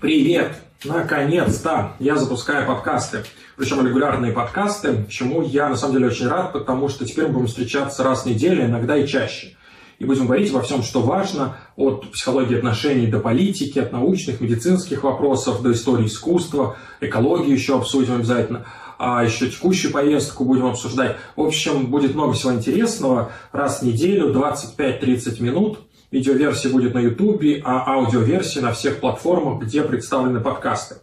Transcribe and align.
Привет! 0.00 0.56
Наконец-то 0.82 1.92
я 1.98 2.16
запускаю 2.16 2.66
подкасты, 2.66 3.22
причем 3.54 3.86
регулярные 3.86 4.32
подкасты, 4.32 5.04
чему 5.10 5.42
я 5.42 5.68
на 5.68 5.76
самом 5.76 5.92
деле 5.92 6.06
очень 6.06 6.26
рад, 6.26 6.54
потому 6.54 6.88
что 6.88 7.04
теперь 7.04 7.26
мы 7.26 7.34
будем 7.34 7.48
встречаться 7.48 8.02
раз 8.02 8.22
в 8.22 8.26
неделю, 8.26 8.64
иногда 8.64 8.96
и 8.96 9.06
чаще. 9.06 9.58
И 9.98 10.06
будем 10.06 10.24
говорить 10.24 10.50
обо 10.50 10.62
всем, 10.62 10.82
что 10.82 11.02
важно, 11.02 11.58
от 11.76 12.10
психологии 12.12 12.56
отношений 12.56 13.08
до 13.08 13.20
политики, 13.20 13.78
от 13.78 13.92
научных, 13.92 14.40
медицинских 14.40 15.04
вопросов 15.04 15.60
до 15.60 15.72
истории 15.72 16.06
искусства, 16.06 16.76
экологии 17.02 17.52
еще 17.52 17.76
обсудим 17.76 18.14
обязательно, 18.14 18.64
а 18.98 19.22
еще 19.22 19.50
текущую 19.50 19.92
повестку 19.92 20.46
будем 20.46 20.64
обсуждать. 20.64 21.18
В 21.36 21.42
общем, 21.42 21.88
будет 21.88 22.14
много 22.14 22.32
всего 22.32 22.54
интересного. 22.54 23.32
Раз 23.52 23.80
в 23.80 23.82
неделю, 23.82 24.32
25-30 24.32 25.42
минут– 25.42 25.80
Видеоверсия 26.14 26.70
будет 26.70 26.94
на 26.94 27.00
YouTube, 27.00 27.42
а 27.64 27.92
аудиоверсия 27.94 28.62
на 28.62 28.72
всех 28.72 29.00
платформах, 29.00 29.64
где 29.64 29.82
представлены 29.82 30.38
подкасты. 30.38 30.98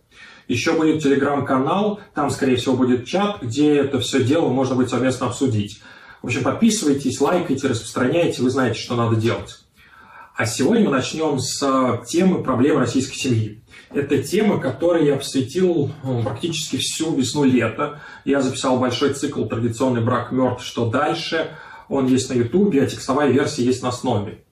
Еще 0.47 0.71
будет 0.71 1.03
телеграм-канал, 1.03 1.99
там, 2.15 2.29
скорее 2.29 2.55
всего, 2.55 2.77
будет 2.77 3.05
чат, 3.05 3.41
где 3.41 3.75
это 3.75 3.99
все 3.99 4.23
дело 4.23 4.47
можно 4.47 4.75
будет 4.75 4.89
совместно 4.89 5.27
обсудить. 5.27 5.81
В 6.21 6.27
общем, 6.27 6.43
подписывайтесь, 6.43 7.19
лайкайте, 7.19 7.67
распространяйте, 7.67 8.41
вы 8.41 8.49
знаете, 8.51 8.79
что 8.79 8.95
надо 8.95 9.17
делать. 9.17 9.59
А 10.33 10.45
сегодня 10.45 10.85
мы 10.85 10.91
начнем 10.91 11.39
с 11.39 12.05
темы 12.07 12.41
проблемы 12.41 12.79
российской 12.79 13.17
семьи. 13.17 13.61
Это 13.93 14.23
тема, 14.23 14.61
которой 14.61 15.05
я 15.05 15.17
посвятил 15.17 15.91
ну, 16.05 16.23
практически 16.23 16.77
всю 16.77 17.13
весну-лето. 17.13 17.99
Я 18.23 18.41
записал 18.41 18.79
большой 18.79 19.13
цикл 19.13 19.43
«Традиционный 19.43 20.01
брак 20.01 20.31
мертв. 20.31 20.63
Что 20.63 20.89
дальше?». 20.89 21.51
Он 21.89 22.07
есть 22.07 22.29
на 22.29 22.35
YouTube, 22.35 22.73
а 22.75 22.85
текстовая 22.85 23.29
версия 23.29 23.65
есть 23.65 23.83
на 23.83 23.89
основе. 23.89 24.45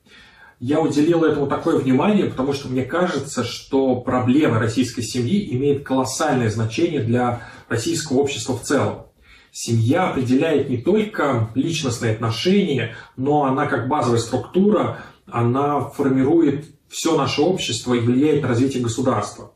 Я 0.59 0.81
уделил 0.81 1.23
этому 1.23 1.47
такое 1.47 1.77
внимание, 1.77 2.25
потому 2.25 2.51
что 2.51 2.67
мне 2.67 2.83
кажется, 2.83 3.45
что 3.45 3.95
проблема 3.95 4.59
российской 4.59 5.01
семьи 5.01 5.55
имеет 5.55 5.83
колоссальное 5.83 6.49
значение 6.49 7.01
для 7.01 7.43
российского 7.69 8.17
общества 8.17 8.57
в 8.57 8.63
целом. 8.63 9.05
Семья 9.53 10.09
определяет 10.09 10.69
не 10.69 10.77
только 10.77 11.49
личностные 11.55 12.11
отношения, 12.11 12.95
но 13.15 13.45
она 13.45 13.67
как 13.67 13.87
базовая 13.87 14.19
структура, 14.19 14.99
она 15.27 15.79
формирует 15.79 16.65
все 16.89 17.17
наше 17.17 17.41
общество 17.41 17.93
и 17.93 17.99
влияет 17.99 18.41
на 18.41 18.49
развитие 18.49 18.83
государства. 18.83 19.53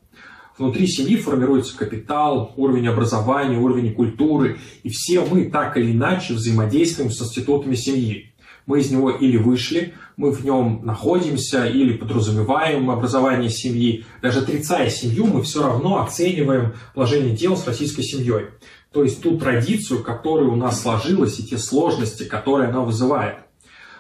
Внутри 0.58 0.88
семьи 0.88 1.18
формируется 1.18 1.76
капитал, 1.76 2.54
уровень 2.56 2.88
образования, 2.88 3.58
уровень 3.58 3.94
культуры, 3.94 4.60
и 4.84 4.90
все 4.90 5.26
мы 5.26 5.50
так 5.50 5.76
или 5.76 5.92
иначе 5.92 6.34
взаимодействуем 6.34 7.12
с 7.12 7.22
институтами 7.22 7.76
семьи 7.76 8.33
мы 8.66 8.80
из 8.80 8.92
него 8.92 9.12
или 9.12 9.38
вышли, 9.38 9.94
мы 10.18 10.32
в 10.32 10.44
нем 10.46 10.82
находимся 10.84 11.66
или 11.66 11.98
подразумеваем 11.98 12.90
образование 12.90 13.50
семьи. 13.50 14.06
Даже 14.22 14.40
отрицая 14.40 14.90
семью, 14.90 15.26
мы 15.28 15.42
все 15.42 15.64
равно 15.64 16.02
оцениваем 16.02 16.74
положение 16.94 17.36
дел 17.36 17.58
с 17.58 17.68
российской 17.68 18.04
семьей. 18.04 18.48
То 18.92 19.04
есть 19.04 19.22
ту 19.22 19.38
традицию, 19.38 20.04
которая 20.04 20.48
у 20.48 20.56
нас 20.56 20.82
сложилась, 20.82 21.40
и 21.40 21.44
те 21.44 21.58
сложности, 21.58 22.24
которые 22.24 22.70
она 22.70 22.82
вызывает. 22.82 23.38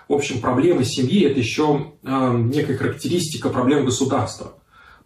В 0.07 0.13
общем, 0.13 0.41
проблемы 0.41 0.83
семьи– 0.83 1.23
это 1.25 1.39
еще 1.39 1.93
э, 2.03 2.37
некая 2.37 2.77
характеристика 2.77 3.49
проблем 3.49 3.85
государства. 3.85 4.53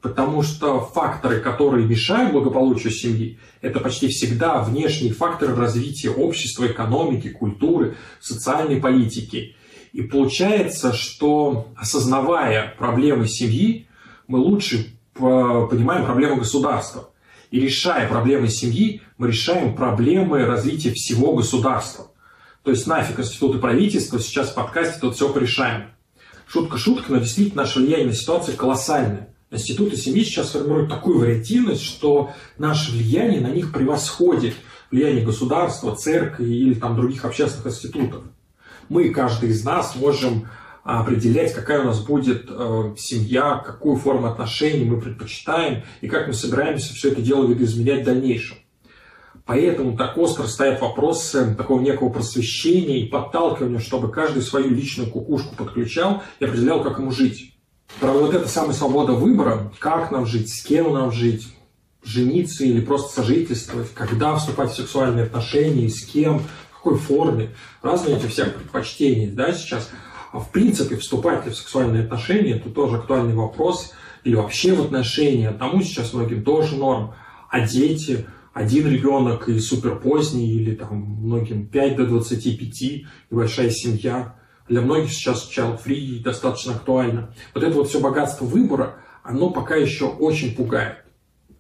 Потому 0.01 0.43
что 0.43 0.79
факторы, 0.81 1.39
которые 1.39 1.87
мешают 1.87 2.31
благополучию 2.31 2.91
семьи, 2.91 3.39
это 3.61 3.79
почти 3.79 4.07
всегда 4.07 4.61
внешние 4.61 5.13
факторы 5.13 5.55
развития 5.55 6.09
общества, 6.09 6.67
экономики, 6.67 7.29
культуры, 7.29 7.97
социальной 8.19 8.79
политики. 8.79 9.55
И 9.93 10.01
получается, 10.01 10.93
что 10.93 11.69
осознавая 11.75 12.75
проблемы 12.77 13.27
семьи, 13.27 13.87
мы 14.27 14.39
лучше 14.39 14.97
понимаем 15.13 16.05
проблемы 16.05 16.37
государства. 16.37 17.09
И 17.49 17.59
решая 17.59 18.07
проблемы 18.07 18.49
семьи, 18.49 19.01
мы 19.17 19.29
решаем 19.29 19.75
проблемы 19.75 20.45
развития 20.45 20.91
всего 20.91 21.33
государства. 21.33 22.11
То 22.63 22.71
есть 22.71 22.85
нафиг 22.85 23.19
институты 23.19 23.59
правительства, 23.59 24.19
сейчас 24.19 24.49
в 24.49 24.55
подкасте 24.55 24.99
тут 24.99 25.15
все 25.15 25.31
порешаем. 25.31 25.91
Шутка 26.47 26.77
шутка, 26.77 27.11
но 27.13 27.19
действительно 27.19 27.63
наше 27.63 27.79
влияние 27.79 28.07
на 28.07 28.13
ситуацию 28.13 28.57
колоссальное. 28.57 29.33
Институты 29.49 29.95
семьи 29.95 30.23
сейчас 30.23 30.51
формируют 30.51 30.89
такую 30.89 31.19
вариативность, 31.19 31.83
что 31.83 32.31
наше 32.57 32.91
влияние 32.91 33.39
на 33.39 33.47
них 33.47 33.71
превосходит 33.71 34.55
влияние 34.91 35.23
государства, 35.23 35.95
церкви 35.95 36.53
или 36.53 36.73
там, 36.73 36.97
других 36.97 37.23
общественных 37.23 37.67
институтов. 37.67 38.23
Мы, 38.89 39.09
каждый 39.09 39.49
из 39.49 39.63
нас, 39.63 39.95
можем 39.95 40.49
определять, 40.83 41.53
какая 41.53 41.81
у 41.81 41.85
нас 41.85 42.01
будет 42.01 42.47
э, 42.49 42.95
семья, 42.97 43.61
какую 43.65 43.97
форму 43.97 44.27
отношений 44.27 44.85
мы 44.85 44.99
предпочитаем 44.99 45.83
и 45.99 46.07
как 46.07 46.27
мы 46.27 46.33
собираемся 46.33 46.93
все 46.93 47.11
это 47.11 47.21
дело 47.21 47.45
видоизменять 47.45 48.03
в 48.03 48.05
дальнейшем. 48.05 48.57
Поэтому 49.45 49.97
так 49.97 50.17
остро 50.17 50.45
стоят 50.47 50.81
вопросы 50.81 51.55
такого 51.55 51.81
некого 51.81 52.09
просвещения 52.09 52.99
и 52.99 53.07
подталкивания, 53.07 53.79
чтобы 53.79 54.11
каждый 54.11 54.41
свою 54.41 54.69
личную 54.69 55.09
кукушку 55.09 55.55
подключал 55.55 56.21
и 56.39 56.45
определял, 56.45 56.83
как 56.83 56.99
ему 56.99 57.11
жить. 57.11 57.56
Правда, 57.99 58.19
вот 58.19 58.33
эта 58.35 58.47
самая 58.47 58.73
свобода 58.73 59.13
выбора, 59.13 59.71
как 59.79 60.11
нам 60.11 60.25
жить, 60.25 60.53
с 60.53 60.63
кем 60.63 60.93
нам 60.93 61.11
жить, 61.11 61.47
жениться 62.03 62.63
или 62.63 62.79
просто 62.79 63.21
сожительствовать, 63.21 63.91
когда 63.93 64.35
вступать 64.35 64.71
в 64.71 64.75
сексуальные 64.75 65.25
отношения, 65.25 65.89
с 65.89 66.05
кем, 66.05 66.39
в 66.39 66.75
какой 66.75 66.97
форме. 66.97 67.49
Разные 67.81 68.17
эти 68.17 68.27
все 68.27 68.45
предпочтения 68.45 69.31
да, 69.31 69.51
сейчас. 69.51 69.89
А 70.31 70.39
в 70.39 70.51
принципе, 70.51 70.97
вступать 70.97 71.45
ли 71.45 71.51
в 71.51 71.57
сексуальные 71.57 72.03
отношения, 72.03 72.57
это 72.57 72.69
тоже 72.69 72.97
актуальный 72.97 73.33
вопрос. 73.33 73.93
Или 74.23 74.35
вообще 74.35 74.73
в 74.73 74.81
отношения. 74.81 75.51
Тому 75.51 75.81
сейчас 75.81 76.13
многим 76.13 76.43
тоже 76.43 76.75
норм. 76.75 77.13
А 77.49 77.61
дети, 77.61 78.25
один 78.53 78.87
ребенок 78.87 79.49
и 79.49 79.59
супер 79.59 79.95
поздний, 79.95 80.51
или 80.51 80.75
там 80.75 80.97
многим 80.99 81.67
5 81.67 81.95
до 81.95 82.05
25, 82.05 83.05
небольшая 83.31 83.71
семья– 83.71 84.35
для 84.67 84.81
многих 84.81 85.11
сейчас 85.11 85.49
child 85.49 85.79
free 85.83 86.21
достаточно 86.21 86.73
актуально. 86.73 87.33
Вот 87.53 87.63
это 87.63 87.75
вот 87.75 87.89
все 87.89 87.99
богатство 87.99 88.45
выбора, 88.45 88.95
оно 89.23 89.49
пока 89.49 89.75
еще 89.75 90.05
очень 90.05 90.55
пугает. 90.55 91.03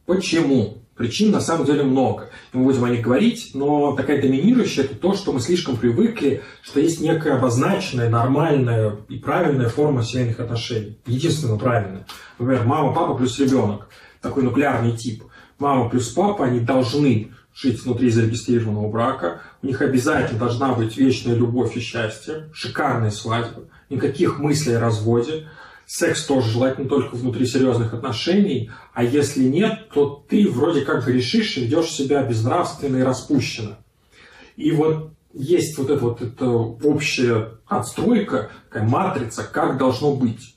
Почему? 0.05 0.83
Причин 0.95 1.31
на 1.31 1.41
самом 1.41 1.65
деле 1.65 1.83
много. 1.83 2.31
Мы 2.53 2.63
будем 2.63 2.83
о 2.83 2.89
них 2.89 3.01
говорить, 3.01 3.51
но 3.53 3.95
такая 3.95 4.19
доминирующая 4.19 4.83
это 4.83 4.95
то, 4.95 5.13
что 5.13 5.31
мы 5.31 5.39
слишком 5.39 5.77
привыкли, 5.77 6.41
что 6.63 6.79
есть 6.79 7.01
некая 7.01 7.35
обозначенная, 7.35 8.09
нормальная 8.09 8.95
и 9.07 9.17
правильная 9.17 9.69
форма 9.69 10.01
семейных 10.01 10.39
отношений. 10.39 10.97
Единственно 11.05 11.57
правильная. 11.57 12.07
Например, 12.39 12.65
мама, 12.65 12.93
папа 12.93 13.13
плюс 13.13 13.37
ребенок. 13.37 13.89
Такой 14.21 14.41
нуклеарный 14.41 14.97
тип. 14.97 15.23
Мама 15.59 15.87
плюс 15.87 16.09
папа, 16.09 16.45
они 16.45 16.61
должны 16.61 17.31
жить 17.57 17.83
внутри 17.83 18.09
зарегистрированного 18.09 18.89
брака. 18.89 19.41
У 19.63 19.67
них 19.67 19.81
обязательно 19.81 20.39
должна 20.39 20.73
быть 20.73 20.95
вечная 20.97 21.35
любовь 21.35 21.75
и 21.75 21.79
счастье, 21.79 22.49
шикарная 22.53 23.09
свадьба, 23.09 23.63
никаких 23.89 24.39
мыслей 24.39 24.75
о 24.75 24.79
разводе. 24.79 25.47
Секс 25.87 26.25
тоже 26.25 26.51
желательно 26.51 26.87
только 26.87 27.15
внутри 27.15 27.47
серьезных 27.47 27.93
отношений, 27.93 28.69
а 28.93 29.03
если 29.03 29.43
нет, 29.43 29.89
то 29.93 30.23
ты 30.27 30.47
вроде 30.49 30.81
как 30.81 31.05
грешишь 31.05 31.57
и 31.57 31.61
ведешь 31.61 31.91
себя 31.91 32.23
безнравственно 32.23 32.97
и 32.97 33.03
распущенно. 33.03 33.77
И 34.57 34.71
вот 34.71 35.11
есть 35.33 35.77
вот 35.77 35.89
эта 35.89 36.03
вот 36.03 36.21
эта 36.21 36.45
общая 36.45 37.51
отстройка, 37.65 38.51
такая 38.69 38.87
матрица, 38.87 39.43
как 39.43 39.77
должно 39.77 40.13
быть. 40.13 40.55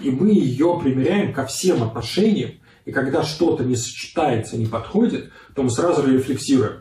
И 0.00 0.10
мы 0.10 0.30
ее 0.30 0.78
примеряем 0.82 1.32
ко 1.32 1.46
всем 1.46 1.82
отношениям, 1.82 2.52
и 2.84 2.92
когда 2.92 3.22
что-то 3.22 3.64
не 3.64 3.76
сочетается, 3.76 4.56
не 4.56 4.66
подходит, 4.66 5.30
то 5.54 5.62
мы 5.62 5.70
сразу 5.70 6.06
рефлексируем. 6.06 6.80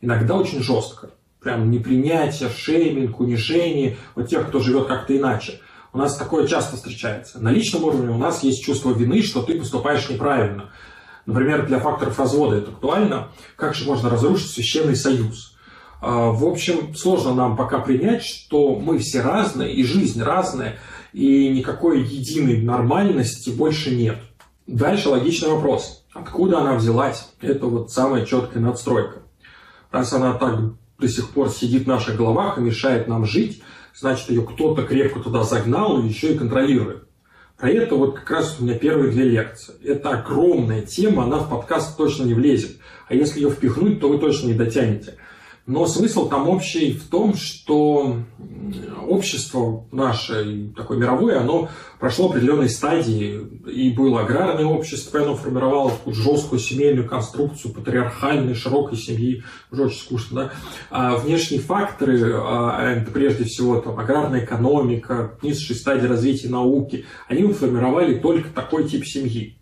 Иногда 0.00 0.36
очень 0.36 0.62
жестко. 0.62 1.10
Прям 1.40 1.70
непринятие, 1.70 2.50
шейминг, 2.50 3.20
унижение 3.20 3.96
вот 4.14 4.28
тех, 4.28 4.48
кто 4.48 4.60
живет 4.60 4.88
как-то 4.88 5.16
иначе. 5.16 5.60
У 5.92 5.98
нас 5.98 6.16
такое 6.16 6.46
часто 6.46 6.76
встречается. 6.76 7.40
На 7.40 7.50
личном 7.50 7.84
уровне 7.84 8.10
у 8.10 8.18
нас 8.18 8.42
есть 8.42 8.64
чувство 8.64 8.92
вины, 8.92 9.22
что 9.22 9.42
ты 9.42 9.58
поступаешь 9.58 10.08
неправильно. 10.08 10.70
Например, 11.26 11.66
для 11.66 11.78
факторов 11.78 12.18
развода 12.18 12.56
это 12.56 12.70
актуально. 12.70 13.28
Как 13.56 13.74
же 13.74 13.86
можно 13.86 14.10
разрушить 14.10 14.50
священный 14.50 14.96
союз? 14.96 15.54
А, 16.00 16.30
в 16.30 16.44
общем, 16.44 16.94
сложно 16.94 17.34
нам 17.34 17.56
пока 17.56 17.80
принять, 17.80 18.24
что 18.24 18.76
мы 18.76 18.98
все 18.98 19.20
разные, 19.20 19.72
и 19.72 19.84
жизнь 19.84 20.22
разная, 20.22 20.78
и 21.12 21.48
никакой 21.48 22.02
единой 22.02 22.62
нормальности 22.62 23.50
больше 23.50 23.94
нет. 23.94 24.18
Дальше 24.68 25.08
логичный 25.08 25.48
вопрос. 25.48 26.04
Откуда 26.12 26.58
она 26.58 26.74
взялась? 26.74 27.30
Это 27.40 27.64
вот 27.66 27.90
самая 27.90 28.26
четкая 28.26 28.62
надстройка. 28.62 29.22
Раз 29.90 30.12
она 30.12 30.34
так 30.34 30.60
до 30.98 31.08
сих 31.08 31.30
пор 31.30 31.48
сидит 31.48 31.84
в 31.84 31.88
наших 31.88 32.16
головах 32.18 32.58
и 32.58 32.60
мешает 32.60 33.08
нам 33.08 33.24
жить, 33.24 33.62
значит, 33.96 34.28
ее 34.28 34.42
кто-то 34.42 34.82
крепко 34.82 35.20
туда 35.20 35.42
загнал 35.42 35.98
и 35.98 36.06
еще 36.06 36.34
и 36.34 36.38
контролирует. 36.38 37.04
Про 37.56 37.70
это 37.70 37.94
вот 37.94 38.16
как 38.16 38.30
раз 38.30 38.58
у 38.60 38.64
меня 38.64 38.78
первые 38.78 39.10
две 39.10 39.24
лекции. 39.24 39.74
Это 39.82 40.10
огромная 40.10 40.82
тема, 40.82 41.24
она 41.24 41.38
в 41.38 41.48
подкаст 41.48 41.96
точно 41.96 42.24
не 42.24 42.34
влезет. 42.34 42.76
А 43.08 43.14
если 43.14 43.40
ее 43.40 43.50
впихнуть, 43.50 44.00
то 44.00 44.10
вы 44.10 44.18
точно 44.18 44.48
не 44.48 44.54
дотянете. 44.54 45.16
Но 45.68 45.86
смысл 45.86 46.30
там 46.30 46.48
общий 46.48 46.94
в 46.94 47.08
том, 47.10 47.34
что 47.34 48.16
общество 49.06 49.84
наше, 49.92 50.70
такое 50.74 50.96
мировое, 50.96 51.38
оно 51.38 51.68
прошло 52.00 52.30
определенные 52.30 52.70
стадии. 52.70 53.38
И 53.70 53.90
было 53.90 54.22
аграрное 54.22 54.64
общество, 54.64 55.20
оно 55.20 55.36
формировало 55.36 55.90
такую 55.90 56.14
жесткую 56.14 56.58
семейную 56.58 57.06
конструкцию 57.06 57.74
патриархальной, 57.74 58.54
широкой 58.54 58.96
семьи. 58.96 59.42
Уже 59.70 59.84
очень 59.84 60.00
скучно, 60.00 60.36
да? 60.36 60.52
А 60.88 61.16
внешние 61.16 61.60
факторы, 61.60 62.32
а, 62.34 62.90
это 62.90 63.10
прежде 63.10 63.44
всего 63.44 63.78
там, 63.78 64.00
аграрная 64.00 64.46
экономика, 64.46 65.38
низшие 65.42 65.76
стадии 65.76 66.06
развития 66.06 66.48
науки, 66.48 67.04
они 67.28 67.42
формировали 67.52 68.14
только 68.14 68.48
такой 68.48 68.88
тип 68.88 69.04
семьи. 69.04 69.58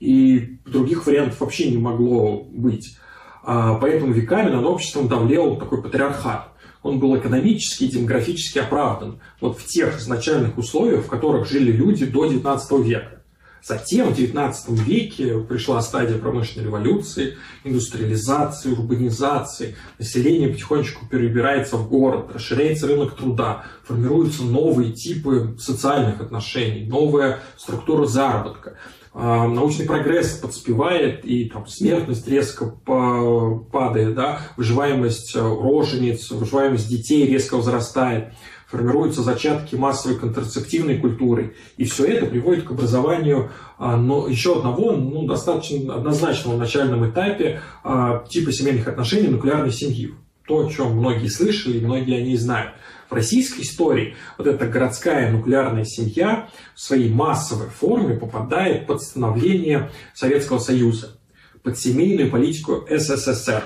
И 0.00 0.56
других 0.64 1.06
вариантов 1.06 1.40
вообще 1.40 1.70
не 1.70 1.76
могло 1.76 2.42
быть. 2.42 2.96
А, 3.44 3.74
поэтому 3.74 4.12
веками 4.12 4.50
над 4.50 4.64
обществом 4.64 5.08
давлел 5.08 5.56
такой 5.56 5.82
патриархат. 5.82 6.48
Он 6.82 6.98
был 6.98 7.16
экономически 7.16 7.84
и 7.84 7.88
демографически 7.88 8.58
оправдан 8.58 9.20
вот 9.40 9.58
в 9.58 9.66
тех 9.66 9.98
изначальных 9.98 10.58
условиях, 10.58 11.04
в 11.04 11.08
которых 11.08 11.48
жили 11.48 11.70
люди 11.70 12.06
до 12.06 12.26
XIX 12.26 12.82
века. 12.82 13.21
Затем 13.62 14.12
в 14.12 14.18
XIX 14.18 14.54
веке 14.68 15.38
пришла 15.38 15.80
стадия 15.82 16.18
промышленной 16.18 16.66
революции, 16.66 17.36
индустриализации, 17.62 18.72
урбанизации. 18.72 19.76
Население 19.98 20.48
потихонечку 20.48 21.06
перебирается 21.06 21.76
в 21.76 21.88
город, 21.88 22.30
расширяется 22.34 22.88
рынок 22.88 23.14
труда, 23.14 23.64
формируются 23.84 24.42
новые 24.42 24.92
типы 24.92 25.56
социальных 25.60 26.20
отношений, 26.20 26.86
новая 26.86 27.38
структура 27.56 28.04
заработка. 28.06 28.78
А, 29.14 29.46
научный 29.46 29.84
прогресс 29.84 30.38
подспевает, 30.38 31.24
и 31.24 31.44
там 31.44 31.66
смертность 31.66 32.26
резко 32.26 32.66
падает, 32.66 34.14
да, 34.14 34.40
выживаемость 34.56 35.36
э, 35.36 35.40
рожениц, 35.40 36.30
выживаемость 36.30 36.88
детей 36.88 37.26
резко 37.26 37.58
возрастает, 37.58 38.32
формируются 38.72 39.22
зачатки 39.22 39.74
массовой 39.74 40.18
контрацептивной 40.18 40.98
культуры. 40.98 41.54
И 41.76 41.84
все 41.84 42.06
это 42.06 42.24
приводит 42.24 42.64
к 42.64 42.70
образованию 42.70 43.50
а, 43.78 43.98
но 43.98 44.26
еще 44.26 44.56
одного, 44.56 44.92
ну, 44.92 45.26
достаточно 45.26 45.94
однозначного 45.94 46.56
начальном 46.56 47.08
этапе 47.08 47.60
а, 47.84 48.24
типа 48.26 48.50
семейных 48.50 48.88
отношений 48.88 49.28
нуклеарной 49.28 49.72
семьи. 49.72 50.14
То, 50.48 50.66
о 50.66 50.70
чем 50.70 50.96
многие 50.96 51.28
слышали, 51.28 51.84
многие 51.84 52.16
о 52.16 52.22
ней 52.22 52.36
знают. 52.38 52.72
В 53.10 53.14
российской 53.14 53.60
истории 53.60 54.16
вот 54.38 54.46
эта 54.46 54.66
городская 54.66 55.30
нуклеарная 55.30 55.84
семья 55.84 56.48
в 56.74 56.80
своей 56.80 57.12
массовой 57.12 57.68
форме 57.68 58.16
попадает 58.16 58.86
под 58.86 59.02
становление 59.02 59.90
Советского 60.14 60.58
Союза, 60.58 61.20
под 61.62 61.78
семейную 61.78 62.30
политику 62.30 62.86
СССР. 62.88 63.64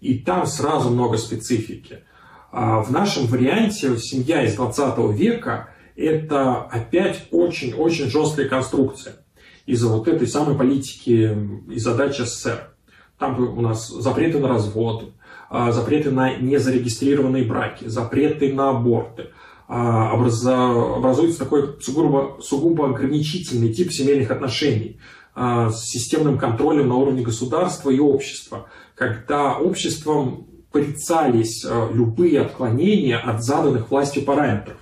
И 0.00 0.18
там 0.20 0.46
сразу 0.46 0.90
много 0.90 1.16
специфики. 1.16 2.04
А 2.52 2.82
в 2.82 2.92
нашем 2.92 3.26
варианте 3.26 3.96
семья 3.96 4.44
из 4.44 4.56
20 4.56 4.98
века– 5.16 5.70
это 5.96 6.58
опять 6.64 7.26
очень-очень 7.30 8.10
жесткая 8.10 8.46
конструкция 8.46 9.24
из-за 9.64 9.88
вот 9.88 10.06
этой 10.06 10.26
самой 10.28 10.54
политики 10.54 11.34
и 11.70 11.78
задач 11.78 12.18
СССР. 12.18 12.74
Там 13.18 13.40
у 13.40 13.62
нас 13.62 13.88
запреты 13.88 14.38
на 14.38 14.48
развод, 14.48 15.14
а, 15.48 15.72
запреты 15.72 16.10
на 16.10 16.36
незарегистрированные 16.36 17.44
браки, 17.44 17.88
запреты 17.88 18.52
на 18.52 18.68
аборты. 18.68 19.30
А, 19.66 20.12
образуется 20.12 21.38
такой 21.38 21.80
сугубо, 21.80 22.38
сугубо 22.42 22.90
ограничительный 22.90 23.72
тип 23.72 23.90
семейных 23.92 24.30
отношений 24.30 25.00
с 25.34 25.84
системным 25.84 26.36
контролем 26.36 26.88
на 26.88 26.96
уровне 26.96 27.22
государства 27.22 27.88
и 27.88 27.98
общества, 27.98 28.66
когда 28.94 29.56
обществом 29.56 30.51
порицались 30.72 31.64
любые 31.92 32.40
отклонения 32.40 33.18
от 33.18 33.44
заданных 33.44 33.90
властью 33.90 34.24
параметров. 34.24 34.78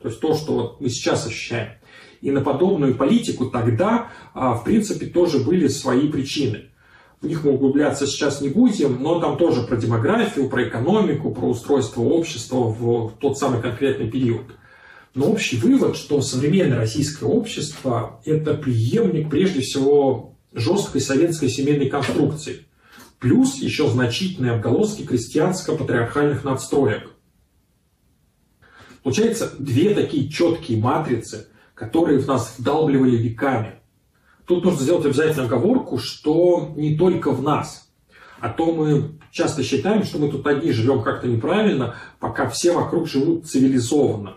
То 0.00 0.08
есть 0.08 0.20
то, 0.20 0.34
что 0.34 0.76
мы 0.80 0.88
сейчас 0.88 1.26
ощущаем. 1.26 1.72
И 2.20 2.30
на 2.30 2.42
подобную 2.42 2.94
политику 2.94 3.46
тогда, 3.46 4.08
в 4.34 4.62
принципе, 4.64 5.06
тоже 5.06 5.38
были 5.38 5.68
свои 5.68 6.08
причины. 6.08 6.66
В 7.20 7.26
них 7.26 7.44
мы 7.44 7.52
углубляться 7.52 8.06
сейчас 8.06 8.40
не 8.40 8.48
будем, 8.48 9.02
но 9.02 9.20
там 9.20 9.36
тоже 9.36 9.62
про 9.62 9.76
демографию, 9.76 10.48
про 10.48 10.68
экономику, 10.68 11.30
про 11.32 11.48
устройство 11.48 12.02
общества 12.02 12.56
в 12.56 13.12
тот 13.20 13.38
самый 13.38 13.60
конкретный 13.60 14.10
период. 14.10 14.46
Но 15.14 15.30
общий 15.30 15.58
вывод, 15.58 15.96
что 15.96 16.22
современное 16.22 16.78
российское 16.78 17.26
общество– 17.26 18.20
это 18.24 18.54
преемник, 18.54 19.28
прежде 19.28 19.60
всего, 19.60 20.36
жесткой 20.54 21.00
советской 21.00 21.48
семейной 21.48 21.88
конструкции, 21.88 22.66
плюс 23.20 23.56
еще 23.56 23.88
значительные 23.88 24.52
отголоски 24.52 25.02
крестьянско-патриархальных 25.02 26.42
надстроек. 26.42 27.12
Получается, 29.02 29.52
две 29.58 29.94
такие 29.94 30.28
четкие 30.28 30.78
матрицы, 30.78 31.48
которые 31.74 32.18
в 32.18 32.26
нас 32.26 32.54
вдалбливали 32.58 33.16
веками. 33.16 33.74
Тут 34.46 34.64
нужно 34.64 34.82
сделать 34.82 35.06
обязательно 35.06 35.44
оговорку, 35.44 35.98
что 35.98 36.72
не 36.76 36.96
только 36.96 37.30
в 37.30 37.42
нас. 37.42 37.90
А 38.40 38.48
то 38.48 38.72
мы 38.72 39.18
часто 39.30 39.62
считаем, 39.62 40.02
что 40.02 40.18
мы 40.18 40.30
тут 40.30 40.46
одни 40.46 40.72
живем 40.72 41.02
как-то 41.02 41.28
неправильно, 41.28 41.94
пока 42.18 42.48
все 42.48 42.72
вокруг 42.72 43.06
живут 43.06 43.46
цивилизованно. 43.46 44.34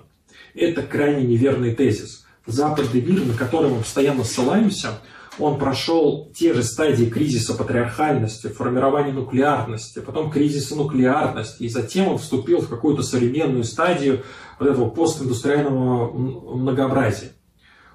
Это 0.53 0.83
крайне 0.83 1.25
неверный 1.25 1.74
тезис. 1.74 2.25
Западный 2.45 3.01
мир, 3.01 3.25
на 3.25 3.33
который 3.33 3.71
мы 3.71 3.79
постоянно 3.79 4.25
ссылаемся, 4.25 5.00
он 5.39 5.57
прошел 5.57 6.31
те 6.35 6.53
же 6.53 6.63
стадии 6.63 7.06
кризиса 7.06 7.56
патриархальности, 7.56 8.47
формирования 8.47 9.12
нуклеарности, 9.12 10.00
потом 10.00 10.31
кризиса 10.31 10.75
нуклеарности, 10.75 11.63
и 11.63 11.69
затем 11.69 12.09
он 12.09 12.18
вступил 12.18 12.62
в 12.62 12.69
какую-то 12.69 13.03
современную 13.03 13.63
стадию 13.63 14.24
вот 14.59 14.69
этого 14.69 14.89
постиндустриального 14.89 16.12
многообразия. 16.12 17.31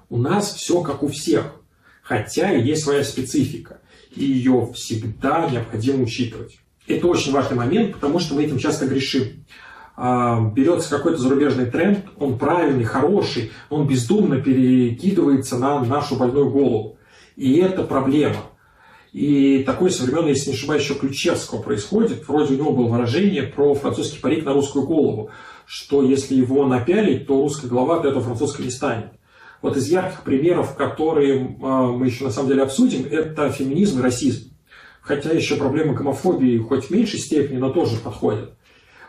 У 0.09 0.17
нас 0.17 0.53
все 0.53 0.81
как 0.81 1.03
у 1.03 1.07
всех. 1.07 1.55
Хотя 2.01 2.51
и 2.51 2.65
есть 2.65 2.83
своя 2.83 3.03
специфика, 3.03 3.81
и 4.15 4.23
ее 4.23 4.71
всегда 4.73 5.47
необходимо 5.47 6.03
учитывать. 6.03 6.57
Это 6.87 7.05
очень 7.05 7.31
важный 7.31 7.55
момент, 7.55 7.93
потому 7.93 8.17
что 8.17 8.33
мы 8.33 8.43
этим 8.43 8.57
часто 8.57 8.87
грешим. 8.87 9.45
А, 9.95 10.41
берется 10.41 10.89
какой-то 10.89 11.19
зарубежный 11.19 11.67
тренд, 11.67 12.05
он 12.17 12.39
правильный, 12.39 12.83
хороший, 12.83 13.51
он 13.69 13.85
бездумно 13.85 14.41
перекидывается 14.41 15.57
на 15.59 15.83
нашу 15.85 16.15
больную 16.15 16.49
голову. 16.49 16.97
И 17.39 17.55
это 17.55 17.83
проблема. 17.83 18.41
И 19.13 19.63
такой 19.63 19.91
современный, 19.91 20.31
если 20.31 20.49
не 20.49 20.57
ошибаюсь, 20.57 20.83
еще 20.83 20.95
Ключевского 20.95 21.61
происходит. 21.61 22.27
Вроде 22.27 22.53
у 22.53 22.57
него 22.57 22.73
было 22.73 22.89
выражение 22.89 23.43
про 23.43 23.73
французский 23.75 24.19
парик 24.19 24.43
на 24.43 24.51
русскую 24.51 24.85
голову, 24.85 25.29
что 25.65 26.03
если 26.03 26.35
его 26.35 26.67
напялить, 26.67 27.27
то 27.27 27.41
русская 27.41 27.67
голова 27.67 27.99
от 27.99 28.05
этого 28.05 28.21
французской 28.21 28.63
не 28.63 28.71
станет. 28.71 29.13
Вот 29.61 29.77
из 29.77 29.89
ярких 29.89 30.23
примеров, 30.23 30.75
которые 30.75 31.57
а, 31.61 31.87
мы 31.87 32.07
еще 32.07 32.25
на 32.25 32.29
самом 32.29 32.49
деле 32.49 32.61
обсудим, 32.61 33.07
это 33.09 33.49
феминизм 33.49 33.99
и 33.99 34.03
расизм. 34.03 34.51
Хотя 34.99 35.31
еще 35.31 35.55
проблемы 35.55 35.93
гомофобии 35.93 36.57
хоть 36.57 36.85
в 36.85 36.91
меньшей 36.91 37.19
степени, 37.19 37.57
но 37.57 37.69
тоже 37.71 37.95
подходят. 37.97 38.53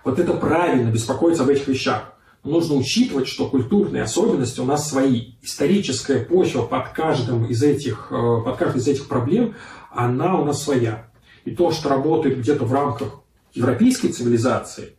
Вот 0.05 0.21
это 0.21 0.35
правильно 0.35 0.89
беспокоиться 0.89 1.43
об 1.43 1.49
этих 1.49 1.67
вещах. 1.67 2.15
Но 2.43 2.53
нужно 2.53 2.77
учитывать, 2.77 3.29
что 3.29 3.49
культурные 3.49 4.03
особенности 4.03 4.61
у 4.61 4.65
нас 4.65 4.89
свои. 4.89 5.33
Историческая 5.43 6.21
почва 6.25 6.63
под 6.63 6.91
каждым 6.91 7.45
из 7.47 7.63
этих, 7.63 8.09
э, 8.11 8.41
под 8.45 8.57
каждой 8.57 8.79
из 8.79 8.89
этих 8.89 9.09
проблем, 9.09 9.55
она 9.91 10.41
у 10.41 10.45
нас 10.45 10.63
своя. 10.63 11.11
И 11.45 11.51
то, 11.51 11.71
что 11.71 11.89
работает 11.89 12.39
где-то 12.39 12.65
в 12.65 12.73
рамках 12.73 13.21
европейской 13.53 14.09
цивилизации, 14.09 14.95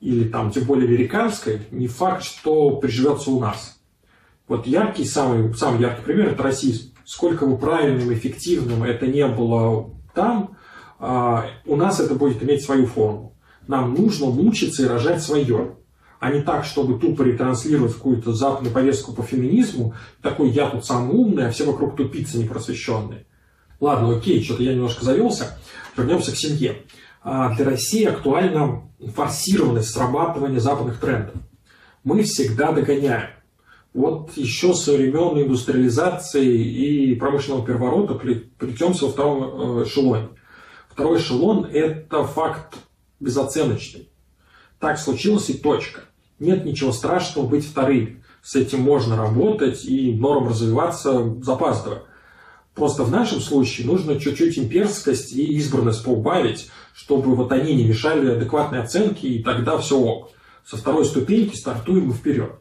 или 0.00 0.28
там 0.28 0.50
тем 0.50 0.64
более 0.64 0.88
американской, 0.88 1.62
не 1.70 1.88
факт, 1.88 2.22
что 2.22 2.76
приживется 2.76 3.30
у 3.30 3.40
нас. 3.40 3.80
Вот 4.46 4.66
яркий, 4.66 5.04
самый, 5.04 5.54
самый 5.54 5.80
яркий 5.80 6.02
пример– 6.02 6.28
это 6.32 6.42
расизм. 6.42 6.94
Сколько 7.04 7.46
бы 7.46 7.58
правильным, 7.58 8.12
эффективным 8.12 8.82
это 8.82 9.06
не 9.06 9.26
было 9.26 9.90
там, 10.14 10.56
а, 10.98 11.46
у 11.64 11.76
нас 11.76 12.00
это 12.00 12.14
будет 12.14 12.42
иметь 12.42 12.64
свою 12.64 12.86
форму. 12.86 13.36
Нам 13.66 13.94
нужно 13.94 14.26
мучиться 14.26 14.82
и 14.82 14.86
рожать 14.86 15.22
свое. 15.22 15.76
А 16.20 16.32
не 16.32 16.42
так, 16.42 16.64
чтобы 16.64 16.98
тупо 16.98 17.22
ретранслировать 17.22 17.94
какую-то 17.94 18.32
западную 18.32 18.74
повестку 18.74 19.12
по 19.12 19.22
феминизму. 19.22 19.94
Такой 20.20 20.50
я 20.50 20.68
тут 20.68 20.84
самый 20.84 21.14
умный, 21.14 21.46
а 21.46 21.50
все 21.50 21.64
вокруг 21.64 21.96
тупицы 21.96 22.38
непросвещенные. 22.38 23.26
Ладно, 23.80 24.16
окей, 24.16 24.42
что-то 24.42 24.64
я 24.64 24.74
немножко 24.74 25.04
завелся. 25.04 25.56
Вернемся 25.96 26.32
к 26.32 26.36
семье. 26.36 26.82
А, 27.22 27.54
для 27.54 27.64
России 27.64 28.04
актуальна 28.04 28.82
форсированность 29.14 29.90
срабатывания 29.90 30.58
западных 30.58 30.98
трендов. 30.98 31.36
Мы 32.02 32.22
всегда 32.22 32.72
догоняем. 32.72 33.30
Вот 33.94 34.36
еще 34.36 34.74
со 34.74 34.92
времен 34.92 35.40
индустриализации 35.42 36.56
и 36.56 37.14
промышленного 37.14 37.66
переворота 37.66 38.14
плетемся 38.14 39.06
во 39.06 39.12
втором 39.12 39.80
э, 39.80 39.84
эшелоне. 39.84 40.28
Второй 40.88 41.18
эшелон– 41.18 41.64
это 41.72 42.24
факт 42.24 42.76
безоценочный. 43.20 44.08
Так 44.78 44.98
случилось 44.98 45.48
и 45.50 45.54
точка. 45.54 46.02
Нет 46.38 46.64
ничего 46.64 46.92
страшного 46.92 47.46
быть 47.46 47.66
вторым. 47.66 48.22
С 48.42 48.54
этим 48.54 48.80
можно 48.80 49.16
работать 49.16 49.84
и 49.84 50.12
норм 50.12 50.48
развиваться 50.48 51.34
запаздывая. 51.42 52.02
Просто 52.74 53.02
в 53.02 53.10
нашем 53.10 53.40
случае 53.40 53.88
нужно 53.88 54.20
чуть-чуть 54.20 54.56
имперскость 54.56 55.32
и 55.32 55.56
избранность 55.56 56.04
поубавить, 56.04 56.70
чтобы 56.94 57.34
вот 57.34 57.50
они 57.50 57.74
не 57.74 57.84
мешали 57.84 58.30
адекватной 58.30 58.80
оценки, 58.80 59.26
и 59.26 59.42
тогда 59.42 59.78
все 59.78 59.98
ок. 59.98 60.30
Со 60.64 60.76
второй 60.76 61.04
ступеньки 61.04 61.56
стартуем 61.56 62.06
мы 62.06 62.14
вперед. 62.14 62.52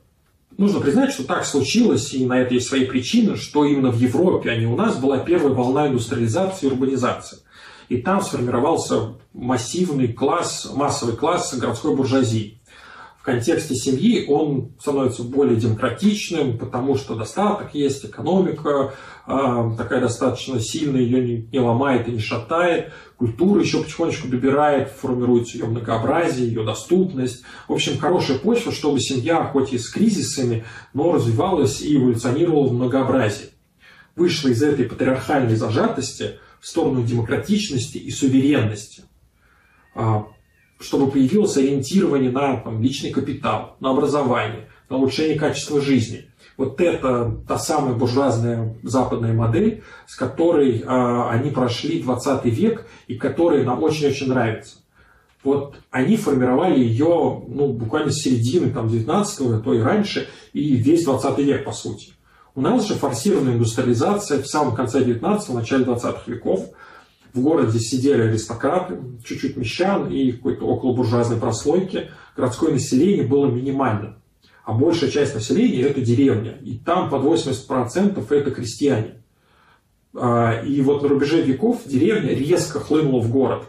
Нужно 0.58 0.80
признать, 0.80 1.12
что 1.12 1.24
так 1.24 1.46
случилось, 1.46 2.16
и 2.16 2.26
на 2.26 2.40
это 2.40 2.56
есть 2.56 2.68
свои 2.68 2.86
причины, 2.86 3.36
что 3.36 3.64
именно 3.64 3.92
в 3.92 4.00
Европе, 4.00 4.50
а 4.50 4.56
не 4.56 4.66
у 4.66 4.76
нас, 4.76 4.98
была 4.98 5.20
первая 5.20 5.54
волна 5.54 5.88
индустриализации 5.88 6.66
и 6.66 6.70
урбанизации. 6.72 7.38
И 7.90 7.98
там 7.98 8.22
сформировался 8.22 9.14
массивный 9.34 10.12
класс, 10.12 10.72
массовый 10.74 11.16
класс 11.16 11.54
городской 11.54 11.96
буржуазии. 11.96 12.57
Контексте 13.28 13.76
семьи 13.76 14.26
он 14.26 14.72
становится 14.80 15.22
более 15.22 15.58
демократичным, 15.58 16.58
потому 16.58 16.96
что 16.96 17.14
достаток 17.14 17.76
есть, 17.76 18.06
экономика 18.06 18.94
э, 19.28 19.72
такая 19.78 20.00
достаточно 20.00 20.62
сильная, 20.62 21.02
ее 21.02 21.22
не, 21.22 21.50
не 21.52 21.60
ломает 21.60 22.08
и 22.08 22.14
не 22.14 22.20
шатает, 22.20 22.94
культура 23.18 23.60
еще 23.60 23.84
потихонечку 23.84 24.30
добирает, 24.30 24.92
формируется 24.92 25.58
ее 25.58 25.66
многообразие, 25.66 26.48
ее 26.48 26.64
доступность. 26.64 27.44
В 27.68 27.74
общем, 27.74 27.98
хорошая 27.98 28.38
почва, 28.40 28.72
чтобы 28.72 29.02
семья, 29.02 29.44
хоть 29.44 29.74
и 29.74 29.78
с 29.78 29.90
кризисами, 29.90 30.64
но 30.94 31.12
развивалась 31.12 31.82
и 31.82 31.98
эволюционировала 31.98 32.70
в 32.70 32.74
многообразии. 32.76 33.50
Вышла 34.16 34.48
из 34.48 34.64
этой 34.64 34.86
патриархальной 34.86 35.58
зажатости 35.58 36.40
в 36.62 36.66
сторону 36.66 37.04
демократичности 37.04 37.98
и 37.98 38.10
суверенности, 38.10 39.04
а, 39.96 40.28
чтобы 40.80 41.12
появилось 41.12 41.58
ориентирование 41.58 42.32
на 42.32 42.58
там, 42.58 42.82
личный 42.82 43.12
капитал, 43.12 43.76
на 43.80 43.92
образование, 43.92 44.70
на 44.90 44.98
улучшение 44.98 45.38
качества 45.38 45.82
жизни– 45.82 46.26
вот 46.58 46.82
это 46.82 47.38
та 47.48 47.60
самая 47.60 47.94
буржуазная 47.94 48.76
западная 48.82 49.34
модель, 49.34 49.84
с 50.08 50.16
которой 50.16 50.80
э, 50.80 51.30
они 51.30 51.52
прошли 51.52 52.02
20 52.02 52.46
век 52.46 52.88
и 53.08 53.16
которая 53.16 53.64
нам 53.64 53.84
очень-очень 53.84 54.30
нравится. 54.30 54.78
Вот 55.44 55.76
они 55.92 56.18
формировали 56.18 56.80
ее 56.80 57.44
ну, 57.48 57.74
буквально 57.74 58.12
с 58.12 58.22
середины 58.22 58.72
там, 58.72 58.90
19 58.90 59.64
то 59.64 59.74
и 59.74 59.80
раньше, 59.80 60.28
и 60.52 60.76
весь 60.76 61.06
20 61.06 61.38
век, 61.40 61.64
по 61.64 61.72
сути. 61.72 62.14
У 62.56 62.62
нас 62.62 62.88
же 62.88 62.96
форсированная 62.96 63.54
индустриализация 63.54 64.42
в 64.42 64.48
самом 64.48 64.76
конце 64.76 65.04
19 65.04 65.50
начале 65.50 65.86
20 65.86 66.28
веков. 66.28 66.66
В 67.38 67.42
городе 67.42 67.80
сидели 67.80 68.24
аристократы, 68.24 68.98
чуть-чуть 69.24 69.58
мещан 69.58 70.10
и 70.10 70.32
какой-то 70.32 70.66
около 70.66 70.96
буржуазной 70.96 71.38
прослойки. 71.38 72.10
Городское 72.36 72.72
население 72.72 73.24
было 73.24 73.46
минимальным 73.46 74.16
а 74.68 74.74
большая 74.74 75.10
часть 75.10 75.34
населения 75.34 75.84
это 75.84 76.02
деревня. 76.02 76.58
И 76.62 76.78
там 76.78 77.10
под 77.10 77.24
80% 77.24 78.34
это 78.34 78.52
крестьяне. 78.52 79.24
А, 80.14 80.62
и 80.62 80.82
вот 80.82 81.04
на 81.04 81.08
рубеже 81.08 81.42
веков 81.42 81.84
деревня 81.86 82.34
резко 82.34 82.82
хлынула 82.82 83.22
в 83.22 83.32
город. 83.32 83.64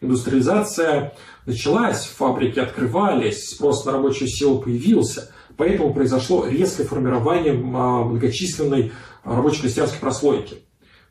Индустриализация 0.00 1.14
началась, 1.46 2.06
фабрики 2.06 2.58
открывались, 2.58 3.50
спрос 3.50 3.84
на 3.84 3.92
рабочую 3.92 4.26
силу 4.26 4.58
появился. 4.58 5.32
Поэтому 5.56 5.94
произошло 5.94 6.44
резкое 6.44 6.84
формирование 6.84 7.52
а, 7.52 8.02
многочисленной 8.02 8.90
рабоче-крестьянской 9.22 10.00
прослойки. 10.00 10.56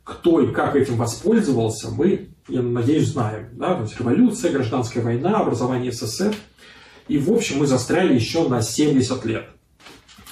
Кто 0.03 0.41
и 0.41 0.51
как 0.51 0.75
этим 0.75 0.97
воспользовался, 0.97 1.91
мы, 1.91 2.29
я 2.47 2.61
надеюсь, 2.61 3.09
знаем. 3.09 3.49
Да? 3.53 3.75
То 3.75 3.83
есть 3.83 3.99
революция, 3.99 4.51
гражданская 4.51 5.03
война, 5.03 5.39
образование 5.39 5.91
СССР– 5.91 6.35
и, 7.11 7.17
в 7.17 7.29
общем, 7.29 7.59
мы 7.59 7.67
застряли 7.67 8.13
еще 8.13 8.47
на 8.47 8.61
70 8.61 9.25
лет. 9.25 9.49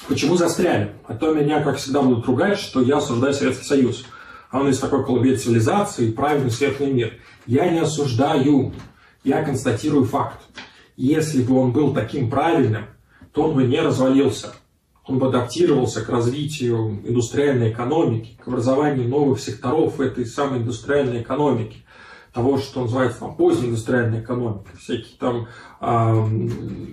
Почему 0.07 0.37
застряли? 0.37 0.93
А 1.05 1.13
то 1.13 1.33
меня, 1.33 1.61
как 1.61 1.75
всегда, 1.75 2.01
будут 2.01 2.25
ругать, 2.25 2.57
что 2.57 2.81
я 2.81 2.99
осуждаю 2.99 3.33
Советский 3.33 3.65
Союз. 3.65 4.05
А 4.49 4.61
он 4.61 4.69
из 4.69 4.79
такой 4.79 5.05
колыбель 5.05 5.37
цивилизации 5.37 6.07
и 6.07 6.11
правильный 6.13 6.51
светлый 6.51 6.93
мир. 6.93 7.15
Я 7.45 7.69
не 7.69 7.79
осуждаю, 7.79 8.73
я 9.25 9.43
констатирую 9.43 10.05
факт. 10.05 10.39
Если 10.95 11.43
бы 11.43 11.59
он 11.59 11.73
был 11.73 11.93
таким 11.93 12.29
правильным, 12.29 12.85
то 13.33 13.43
он 13.43 13.55
бы 13.55 13.63
не 13.65 13.81
развалился. 13.81 14.53
Он 15.09 15.17
бы 15.17 15.27
адаптировался 15.27 16.05
к 16.05 16.09
развитию 16.09 17.01
индустриальной 17.03 17.71
экономики, 17.71 18.37
к 18.43 18.47
образованию 18.47 19.09
новых 19.09 19.39
секторов 19.39 19.99
этой 19.99 20.23
самой 20.27 20.59
индустриальной 20.59 21.23
экономики. 21.23 21.77
Того, 22.31 22.59
что 22.59 22.81
называется 22.81 23.21
там, 23.21 23.35
поздняя 23.35 23.69
индустриальная 23.69 24.21
экономика, 24.21 24.69
всякие 24.79 25.17
там 25.19 25.47
э, 25.81 26.27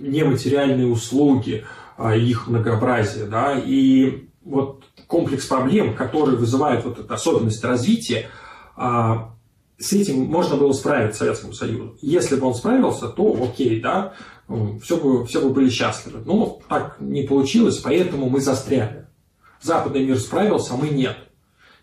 нематериальные 0.01 0.87
услуги, 0.87 1.63
э, 1.99 2.17
их 2.17 2.47
многообразие, 2.47 3.27
да, 3.27 3.53
и 3.55 4.29
вот 4.43 4.83
комплекс 5.05 5.45
проблем, 5.45 5.93
которые 5.93 6.37
вызывают 6.37 6.85
вот 6.85 6.97
эту 6.97 7.13
особенность 7.13 7.63
развития, 7.63 8.29
э, 8.77 9.15
с 9.77 9.93
этим 9.93 10.25
можно 10.25 10.55
было 10.55 10.71
справиться 10.71 11.19
Советскому 11.19 11.53
Союзу. 11.53 11.95
Если 12.01 12.35
бы 12.35 12.47
он 12.47 12.55
справился, 12.55 13.09
то 13.09 13.37
окей, 13.43 13.79
да, 13.79 14.13
все 14.81 14.97
бы, 14.97 15.25
все 15.25 15.41
бы 15.41 15.49
были 15.49 15.69
счастливы. 15.69 16.21
Но 16.25 16.61
так 16.69 16.97
не 16.99 17.23
получилось, 17.23 17.77
поэтому 17.77 18.29
мы 18.29 18.39
застряли. 18.39 19.07
Западный 19.61 20.05
мир 20.05 20.19
справился, 20.19 20.73
а 20.73 20.77
мы 20.77 20.89
нет. 20.89 21.17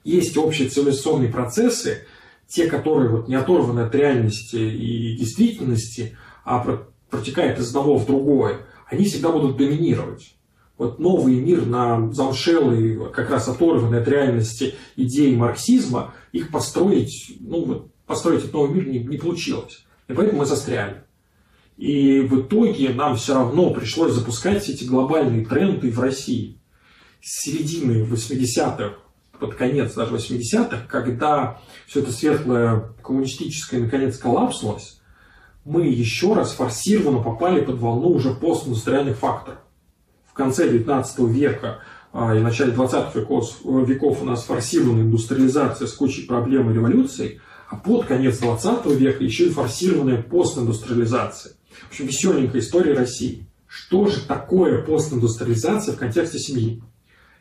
Есть 0.04 0.36
общие 0.36 0.68
цивилизационные 0.68 1.30
процессы, 1.30 2.06
те, 2.46 2.66
которые 2.66 3.10
вот 3.10 3.28
не 3.28 3.34
оторваны 3.34 3.80
от 3.80 3.94
реальности 3.94 4.56
и 4.56 5.16
действительности, 5.16 6.16
а 6.44 6.64
протекают 7.10 7.58
из 7.58 7.68
одного 7.68 7.96
в 7.96 8.06
другое, 8.06 8.60
они 8.90 9.04
всегда 9.04 9.30
будут 9.30 9.56
доминировать. 9.56 10.34
Вот 10.76 10.98
новый 10.98 11.36
мир 11.36 11.66
на 11.66 12.12
замшелый, 12.12 13.10
как 13.12 13.30
раз 13.30 13.48
оторванный 13.48 14.00
от 14.00 14.08
реальности 14.08 14.74
идеи 14.96 15.34
марксизма, 15.34 16.12
их 16.32 16.50
построить, 16.50 17.36
ну 17.40 17.90
построить 18.06 18.40
этот 18.40 18.52
новый 18.52 18.74
мир 18.74 18.88
не, 18.88 18.98
не 18.98 19.16
получилось. 19.16 19.84
И 20.08 20.12
поэтому 20.12 20.40
мы 20.40 20.46
застряли. 20.46 21.04
И 21.76 22.20
в 22.20 22.40
итоге 22.40 22.90
нам 22.90 23.16
все 23.16 23.34
равно 23.34 23.70
пришлось 23.70 24.12
запускать 24.12 24.68
эти 24.68 24.84
глобальные 24.84 25.44
тренды 25.44 25.90
в 25.90 25.98
России. 25.98 26.60
С 27.20 27.42
середины 27.42 28.04
80-х 28.04 28.94
под 29.40 29.54
конец 29.56 29.94
даже 29.94 30.14
80-х, 30.14 30.86
когда 30.88 31.60
все 31.86 32.00
это 32.00 32.12
светлое 32.12 32.94
коммунистическое 33.02 33.80
наконец 33.80 34.16
коллапснулось, 34.18 35.00
мы 35.64 35.86
еще 35.86 36.34
раз 36.34 36.52
форсированно 36.52 37.22
попали 37.22 37.64
под 37.64 37.78
волну 37.78 38.10
уже 38.10 38.34
постиндустриальных 38.34 39.16
факторов. 39.16 39.58
В 40.30 40.34
конце 40.34 40.68
19 40.68 41.18
века 41.30 41.80
а, 42.12 42.34
и 42.34 42.40
начале 42.40 42.72
20 42.72 43.14
веков, 43.14 43.56
веков 43.64 44.22
у 44.22 44.24
нас 44.24 44.44
форсированная 44.44 45.02
индустриализация 45.02 45.86
с 45.86 45.92
кучей 45.92 46.26
проблем 46.26 46.70
и 46.70 46.74
революций, 46.74 47.40
а 47.68 47.76
под 47.76 48.06
конец 48.06 48.38
20 48.38 48.86
века 48.86 49.24
еще 49.24 49.46
и 49.46 49.50
форсированная 49.50 50.22
постиндустриализация. 50.22 51.54
В 51.82 51.88
общем, 51.90 52.06
веселенькая 52.06 52.60
история 52.60 52.94
России. 52.94 53.46
Что 53.66 54.06
же 54.06 54.20
такое 54.20 54.82
постиндустриализация 54.82 55.94
в 55.94 55.98
контексте 55.98 56.38
семьи? 56.38 56.82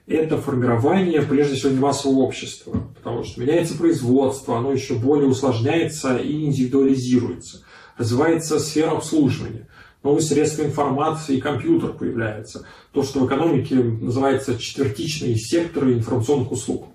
это 0.07 0.37
формирование, 0.37 1.21
прежде 1.21 1.55
всего, 1.55 1.71
не 1.71 1.79
массового 1.79 2.19
общества, 2.19 2.87
потому 2.95 3.23
что 3.23 3.39
меняется 3.39 3.77
производство, 3.77 4.57
оно 4.57 4.73
еще 4.73 4.95
более 4.95 5.29
усложняется 5.29 6.17
и 6.17 6.45
индивидуализируется. 6.45 7.63
Развивается 7.97 8.59
сфера 8.59 8.91
обслуживания, 8.91 9.67
новые 10.01 10.21
средства 10.21 10.63
информации 10.63 11.37
и 11.37 11.41
компьютер 11.41 11.93
появляется. 11.93 12.65
То, 12.91 13.03
что 13.03 13.19
в 13.19 13.27
экономике 13.27 13.75
называется 13.75 14.57
четвертичные 14.57 15.35
секторы 15.35 15.93
информационных 15.93 16.51
услуг. 16.51 16.87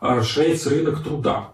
А 0.00 0.16
расширяется 0.16 0.70
рынок 0.70 1.04
труда, 1.04 1.52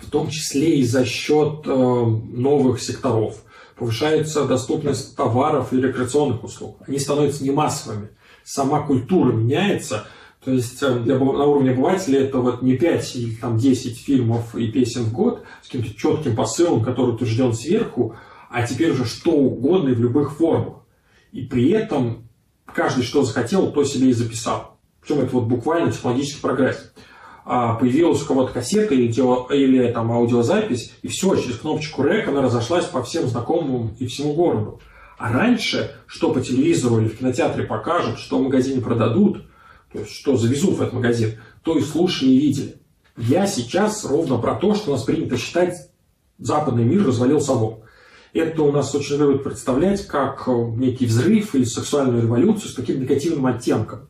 в 0.00 0.08
том 0.08 0.30
числе 0.30 0.78
и 0.78 0.84
за 0.84 1.04
счет 1.04 1.62
э, 1.64 1.70
новых 1.70 2.80
секторов. 2.80 3.42
Повышается 3.76 4.44
доступность 4.44 5.16
товаров 5.16 5.72
и 5.72 5.80
рекреационных 5.80 6.44
услуг. 6.44 6.78
Они 6.86 6.98
становятся 6.98 7.44
не 7.44 7.50
массовыми– 7.50 8.10
сама 8.44 8.82
культура 8.82 9.32
меняется. 9.32 10.06
То 10.44 10.50
есть 10.50 10.82
э, 10.82 10.98
для, 11.00 11.18
на 11.18 11.44
уровне 11.44 11.70
обывателя 11.70 12.20
это 12.20 12.38
вот 12.38 12.62
не 12.62 12.76
5 12.76 13.16
или 13.16 13.34
там, 13.36 13.58
10 13.58 13.98
фильмов 13.98 14.54
и 14.56 14.70
песен 14.70 15.04
в 15.04 15.12
год 15.12 15.44
с 15.62 15.66
каким-то 15.66 15.96
четким 15.96 16.34
посылом, 16.34 16.82
который 16.82 17.14
утвержден 17.14 17.52
сверху, 17.52 18.16
а 18.50 18.66
теперь 18.66 18.90
уже 18.90 19.04
что 19.04 19.30
угодно 19.30 19.90
и 19.90 19.94
в 19.94 20.00
любых 20.00 20.36
формах. 20.36 20.78
И 21.30 21.42
при 21.42 21.70
этом 21.70 22.28
каждый 22.66 23.04
что 23.04 23.22
захотел, 23.22 23.72
то 23.72 23.84
себе 23.84 24.10
и 24.10 24.12
записал. 24.12 24.78
Причем 25.00 25.20
это 25.20 25.32
вот 25.34 25.44
буквально 25.44 25.92
технологический 25.92 26.40
прогресс. 26.40 26.92
А 27.44 27.74
появилась 27.74 28.22
у 28.22 28.26
кого-то 28.26 28.52
кассета 28.52 28.94
или, 28.94 29.12
или 29.52 29.92
там 29.92 30.12
аудиозапись, 30.12 30.92
и 31.02 31.08
все, 31.08 31.34
через 31.36 31.56
кнопочку 31.56 32.04
рек 32.04 32.28
она 32.28 32.40
разошлась 32.42 32.84
по 32.84 33.02
всем 33.02 33.26
знакомым 33.26 33.96
и 33.98 34.06
всему 34.06 34.34
городу. 34.34 34.80
А 35.18 35.32
раньше, 35.32 35.94
что 36.06 36.32
по 36.32 36.40
телевизору 36.40 37.00
или 37.00 37.08
в 37.08 37.18
кинотеатре 37.18 37.64
покажут, 37.64 38.18
что 38.18 38.38
в 38.38 38.42
магазине 38.42 38.80
продадут, 38.80 39.44
то 39.92 39.98
есть 39.98 40.12
что 40.12 40.36
завезут 40.36 40.76
в 40.76 40.82
этот 40.82 40.94
магазин, 40.94 41.38
то 41.62 41.76
и 41.76 41.82
слушали 41.82 42.30
и 42.30 42.38
видели. 42.38 42.76
Я 43.16 43.46
сейчас 43.46 44.04
ровно 44.04 44.38
про 44.38 44.54
то, 44.54 44.74
что 44.74 44.90
у 44.90 44.94
нас 44.94 45.02
принято 45.02 45.36
считать, 45.36 45.74
западный 46.38 46.84
мир 46.84 47.06
развалил 47.06 47.40
собой. 47.40 47.76
Это 48.32 48.62
у 48.62 48.72
нас 48.72 48.94
очень 48.94 49.16
любят 49.16 49.44
представлять 49.44 50.06
как 50.06 50.48
некий 50.48 51.06
взрыв 51.06 51.54
или 51.54 51.64
сексуальную 51.64 52.22
революцию 52.22 52.70
с 52.70 52.74
таким 52.74 53.00
негативным 53.00 53.46
оттенком. 53.46 54.08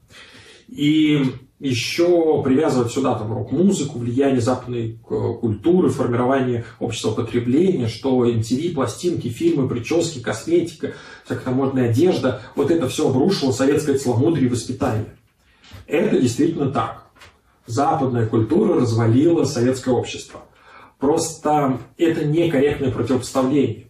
И 0.73 1.23
еще 1.59 2.43
привязывать 2.43 2.93
сюда 2.93 3.15
там 3.15 3.31
рок-музыку, 3.33 3.99
влияние 3.99 4.41
западной 4.41 4.99
э, 5.09 5.35
культуры, 5.39 5.91
формирование 5.91 6.65
общества 6.81 7.11
потребления, 7.11 7.89
что 7.89 8.27
MTV, 8.27 8.73
пластинки, 8.73 9.29
фильмы, 9.29 9.69
прически, 9.69 10.21
косметика, 10.21 10.95
всякая 11.27 11.55
модная 11.55 11.91
одежда, 11.91 12.41
вот 12.57 12.71
это 12.71 12.89
все 12.89 13.11
обрушило 13.11 13.53
советское 13.53 13.99
целомудрие 13.99 14.47
и 14.47 14.51
воспитание. 14.51 15.15
Это 15.87 16.19
действительно 16.19 16.71
так. 16.71 17.07
Западная 17.67 18.27
культура 18.27 18.81
развалила 18.81 19.45
советское 19.45 19.95
общество. 19.95 20.41
Просто 20.99 21.81
это 21.99 22.25
некорректное 22.25 22.91
противопоставление. 22.91 23.89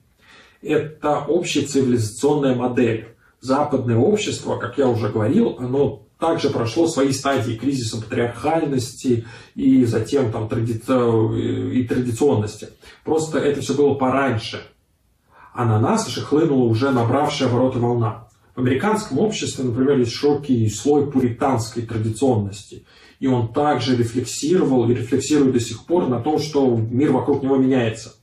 Это 0.63 1.21
общая 1.21 1.63
цивилизационная 1.63 2.57
модель. 2.57 3.15
Западное 3.41 3.97
общество, 3.97 4.57
как 4.57 4.79
я 4.79 4.89
уже 4.89 5.09
говорил, 5.11 5.57
оно 5.59 6.02
также 6.23 6.51
прошло 6.51 6.87
свои 6.87 7.13
стадии 7.13 7.55
кризиса 7.55 8.01
патриархальности 8.01 9.27
и 9.57 9.85
затем 9.85 10.31
там, 10.31 10.49
тради... 10.49 10.75
и 10.75 11.83
традиционности. 11.83 12.69
Просто 13.05 13.41
это 13.41 13.61
все 13.61 13.75
было 13.75 13.95
пораньше. 13.95 14.63
А 15.53 15.65
на 15.65 15.81
нас 15.81 16.07
же 16.07 16.21
хлынула 16.21 16.65
уже 16.65 16.93
набравшая 16.93 17.49
обороты 17.49 17.81
волна. 17.81 18.29
В 18.55 18.61
американском 18.61 19.19
обществе, 19.19 19.65
например, 19.65 19.99
есть 19.99 20.13
широкий 20.13 20.71
слой 20.71 21.11
пуританской 21.11 21.83
традиционности. 21.83 22.87
И 23.19 23.27
он 23.27 23.53
также 23.53 23.97
рефлексировал 23.97 24.89
и 24.89 24.95
рефлексирует 24.95 25.55
до 25.55 25.61
сих 25.61 25.85
пор 25.87 26.09
на 26.09 26.21
том, 26.21 26.39
что 26.39 26.69
мир 26.77 27.11
вокруг 27.11 27.43
него 27.43 27.57
меняется. 27.57 28.15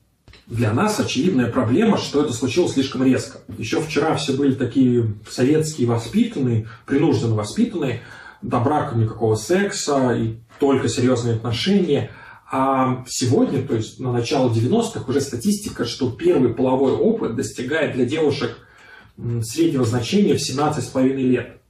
Для 0.50 0.74
нас 0.74 1.00
очевидная 1.00 1.52
проблема, 1.52 1.98
что 2.00 2.24
это 2.24 2.34
случилось 2.34 2.74
слишком 2.74 3.04
резко. 3.04 3.42
Еще 3.60 3.80
вчера 3.82 4.16
все 4.16 4.34
были 4.34 4.56
такие 4.56 5.14
советские 5.30 5.88
воспитанные, 5.88 6.68
принужденно 6.88 7.36
воспитанные, 7.36 8.02
до 8.42 8.60
брака 8.60 8.96
никакого 8.96 9.36
секса 9.36 10.16
и 10.16 10.38
только 10.60 10.90
серьезные 10.90 11.36
отношения. 11.36 12.10
А 12.52 13.06
сегодня, 13.08 13.62
то 13.62 13.76
есть 13.76 14.00
на 14.00 14.12
начало 14.12 14.52
90-х, 14.52 15.04
уже 15.08 15.22
статистика, 15.22 15.86
что 15.86 16.10
первый 16.10 16.52
половой 16.52 16.94
опыт 16.94 17.36
достигает 17.36 17.94
для 17.94 18.06
девушек 18.06 18.58
среднего 19.44 19.86
значения 19.86 20.34
в 20.36 20.42
17,5 20.42 21.14
лет. 21.14 21.62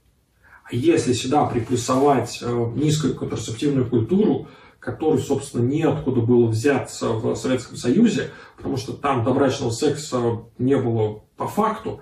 А 0.64 0.74
если 0.74 1.12
сюда 1.12 1.44
приплюсовать 1.44 2.38
э, 2.40 2.72
низкую 2.76 3.14
контрацептивную 3.14 3.90
культуру, 3.90 4.48
который, 4.80 5.20
собственно, 5.20 5.62
неоткуда 5.62 6.22
было 6.22 6.46
взяться 6.46 7.10
в 7.10 7.36
Советском 7.36 7.76
Союзе, 7.76 8.30
потому 8.56 8.78
что 8.78 8.94
там 8.94 9.22
добрачного 9.22 9.70
секса 9.70 10.42
не 10.58 10.76
было 10.76 11.22
по 11.36 11.46
факту. 11.46 12.00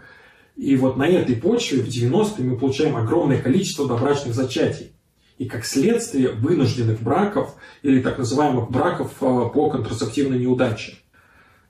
И 0.57 0.77
вот 0.77 0.97
на 0.97 1.07
этой 1.07 1.37
почве 1.37 1.83
в 1.83 1.89
90-е 1.89 2.45
мы 2.45 2.57
получаем 2.57 2.97
огромное 2.97 3.41
количество 3.43 3.87
добрачных 3.87 4.35
зачатий. 4.35 4.93
И 5.39 5.47
как 5.47 5.65
следствие 5.65 6.31
вынужденных 6.31 7.01
браков 7.01 7.55
или 7.83 8.01
так 8.01 8.19
называемых 8.19 8.71
браков 8.71 9.13
э, 9.21 9.25
по 9.25 9.71
контрацептивной 9.71 10.39
неудаче. 10.39 10.99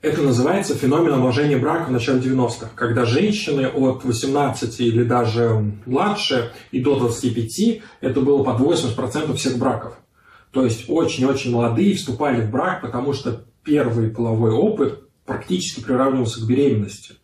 Это 0.01 0.21
называется 0.21 0.75
феномен 0.75 1.13
омоложения 1.13 1.57
брака 1.57 1.89
в 1.89 1.91
начале 1.91 2.19
90-х, 2.19 2.69
когда 2.73 3.05
женщины 3.05 3.67
от 3.67 4.05
18 4.05 4.79
или 4.79 5.03
даже 5.03 5.73
младше 5.85 6.51
и 6.71 6.79
до 6.79 6.97
25, 6.97 7.81
это 7.99 8.21
было 8.21 8.43
под 8.43 8.61
80% 8.61 9.35
всех 9.35 9.57
браков. 9.57 9.99
То 10.51 10.63
есть 10.63 10.89
очень-очень 10.89 11.51
молодые 11.51 11.95
вступали 11.95 12.41
в 12.41 12.49
брак, 12.49 12.81
потому 12.81 13.13
что 13.13 13.45
первый 13.63 14.09
половой 14.09 14.51
опыт 14.51 15.03
практически 15.25 15.81
приравнивался 15.81 16.41
к 16.41 16.47
беременности. 16.47 17.15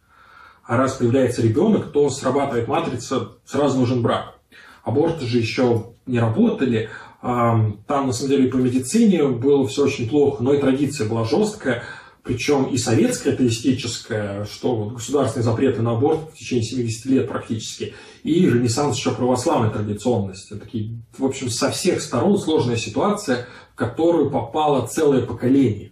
А 0.64 0.78
раз 0.78 0.94
появляется 0.94 1.42
ребенок, 1.42 1.92
то 1.92 2.10
срабатывает 2.10 2.68
матрица, 2.68 3.34
сразу 3.46 3.80
нужен 3.80 4.02
брак. 4.02 4.40
Аборты 4.84 5.26
же 5.26 5.40
еще 5.40 5.94
не 6.06 6.20
работали. 6.20 6.90
Там, 7.22 7.80
на 7.88 8.12
самом 8.12 8.30
деле, 8.30 8.50
по 8.50 8.58
медицине 8.58 9.28
было 9.28 9.68
все 9.68 9.86
очень 9.86 10.08
плохо, 10.08 10.44
но 10.44 10.54
и 10.54 10.62
традиция 10.62 11.10
была 11.10 11.24
жесткая. 11.24 11.84
Причем 12.26 12.64
и 12.64 12.78
советская 12.80 13.34
атеистическая, 13.34 14.46
что 14.46 14.76
вот 14.76 14.94
государственные 14.94 15.44
запреты 15.44 15.84
на 15.84 15.92
аборт 15.92 16.32
в 16.34 16.36
течение 16.36 16.66
70 16.66 17.06
лет 17.06 17.28
практически, 17.30 17.94
и 18.24 18.50
ренессанс 18.50 18.98
еще 18.98 19.12
православной 19.12 19.70
традиционности. 19.72 20.56
Такие, 20.56 20.98
в 21.16 21.24
общем, 21.24 21.52
со 21.52 21.70
всех 21.70 22.02
сторон 22.02 22.40
сложная 22.40 22.78
ситуация, 22.78 23.46
в 23.74 23.76
которую 23.76 24.32
попало 24.32 24.88
целое 24.88 25.22
поколение. 25.22 25.92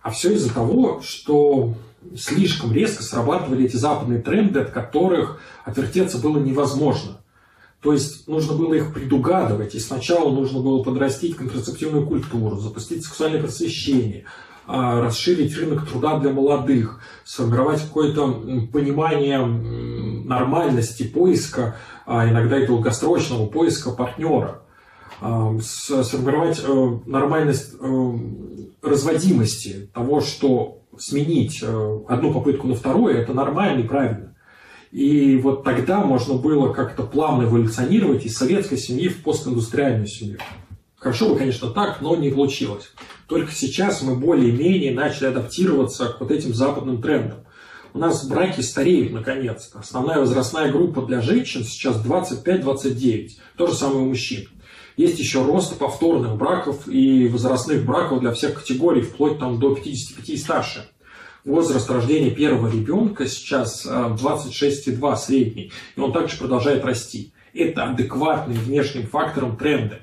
А 0.00 0.10
все 0.10 0.32
из-за 0.32 0.54
того, 0.54 1.02
что 1.02 1.74
слишком 2.16 2.72
резко 2.72 3.02
срабатывали 3.02 3.66
эти 3.66 3.76
западные 3.76 4.22
тренды, 4.22 4.60
от 4.60 4.70
которых 4.70 5.38
отвертеться 5.66 6.16
было 6.16 6.38
невозможно. 6.38 7.20
То 7.82 7.92
есть 7.92 8.26
нужно 8.26 8.54
было 8.54 8.72
их 8.72 8.94
предугадывать, 8.94 9.74
и 9.74 9.80
сначала 9.80 10.30
нужно 10.30 10.60
было 10.60 10.82
подрастить 10.82 11.36
контрацептивную 11.36 12.06
культуру, 12.06 12.56
запустить 12.56 13.04
сексуальное 13.04 13.42
просвещение, 13.42 14.24
расширить 14.68 15.56
рынок 15.56 15.88
труда 15.88 16.18
для 16.18 16.30
молодых, 16.30 17.00
сформировать 17.24 17.82
какое-то 17.82 18.26
понимание 18.70 19.44
нормальности 19.44 21.04
поиска, 21.04 21.76
а 22.06 22.28
иногда 22.28 22.58
и 22.62 22.66
долгосрочного 22.66 23.46
поиска 23.46 23.90
партнера, 23.90 24.62
а, 25.20 25.58
сформировать 25.60 26.62
э, 26.64 26.98
нормальность 27.06 27.74
э, 27.80 28.12
разводимости 28.82 29.90
того, 29.92 30.20
что 30.20 30.82
сменить 30.96 31.60
э, 31.62 32.00
одну 32.08 32.32
попытку 32.32 32.68
на 32.68 32.74
вторую, 32.74 33.16
это 33.16 33.34
нормально 33.34 33.80
и 33.80 33.88
правильно. 33.88 34.36
И 34.92 35.36
вот 35.36 35.64
тогда 35.64 36.00
можно 36.02 36.34
было 36.34 36.72
как-то 36.72 37.02
плавно 37.02 37.44
эволюционировать 37.44 38.24
из 38.24 38.36
советской 38.36 38.78
семьи 38.78 39.08
в 39.08 39.22
постиндустриальную 39.22 40.06
семью. 40.06 40.38
Хорошо 40.98 41.28
бы, 41.28 41.38
конечно, 41.38 41.70
так, 41.70 42.00
но 42.00 42.16
не 42.16 42.30
получилось. 42.30 42.90
Только 43.28 43.52
сейчас 43.52 44.02
мы 44.02 44.16
более-менее 44.16 44.92
начали 44.92 45.26
адаптироваться 45.26 46.08
к 46.08 46.20
вот 46.20 46.30
этим 46.30 46.52
западным 46.52 47.00
трендам. 47.00 47.44
У 47.94 47.98
нас 47.98 48.26
браки 48.26 48.60
стареют, 48.60 49.12
наконец-то. 49.12 49.78
Основная 49.78 50.18
возрастная 50.18 50.72
группа 50.72 51.02
для 51.02 51.20
женщин 51.20 51.62
сейчас 51.64 52.04
25-29. 52.04 53.30
То 53.56 53.66
же 53.66 53.74
самое 53.74 54.00
у 54.00 54.08
мужчин. 54.08 54.48
Есть 54.96 55.20
еще 55.20 55.44
рост 55.44 55.78
повторных 55.78 56.36
браков 56.36 56.88
и 56.88 57.28
возрастных 57.28 57.86
браков 57.86 58.20
для 58.20 58.32
всех 58.32 58.54
категорий, 58.54 59.02
вплоть 59.02 59.38
там, 59.38 59.60
до 59.60 59.74
55 59.76 60.28
и 60.28 60.36
старше. 60.36 60.88
Возраст 61.44 61.88
рождения 61.88 62.30
первого 62.30 62.70
ребенка 62.70 63.28
сейчас 63.28 63.86
26,2 63.86 65.16
средний, 65.16 65.72
и 65.96 66.00
он 66.00 66.12
также 66.12 66.36
продолжает 66.36 66.84
расти. 66.84 67.32
Это 67.54 67.84
адекватные 67.84 68.58
внешним 68.58 69.06
факторам 69.06 69.56
тренды. 69.56 70.00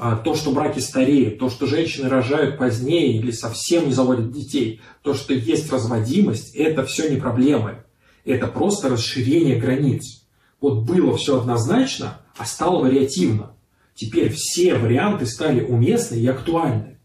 А, 0.00 0.14
то, 0.14 0.36
что 0.36 0.52
браки 0.52 0.78
стареют, 0.78 1.40
то, 1.40 1.50
что 1.50 1.66
женщины 1.66 2.08
рожают 2.08 2.56
позднее 2.56 3.16
или 3.16 3.32
совсем 3.32 3.88
не 3.88 3.92
заводят 3.92 4.30
детей, 4.30 4.80
то, 5.02 5.12
что 5.12 5.34
есть 5.34 5.72
разводимость, 5.72 6.54
это 6.54 6.86
все 6.86 7.10
не 7.10 7.16
проблемы. 7.16 7.82
Это 8.24 8.46
просто 8.46 8.90
расширение 8.90 9.56
границ. 9.56 10.24
Вот 10.60 10.84
было 10.84 11.16
все 11.16 11.40
однозначно, 11.40 12.20
а 12.36 12.44
стало 12.44 12.84
вариативно. 12.84 13.56
Теперь 13.96 14.32
все 14.32 14.76
варианты 14.76 15.26
стали 15.26 15.64
уместны 15.64 16.14
и 16.14 16.28
актуальны. 16.28 17.00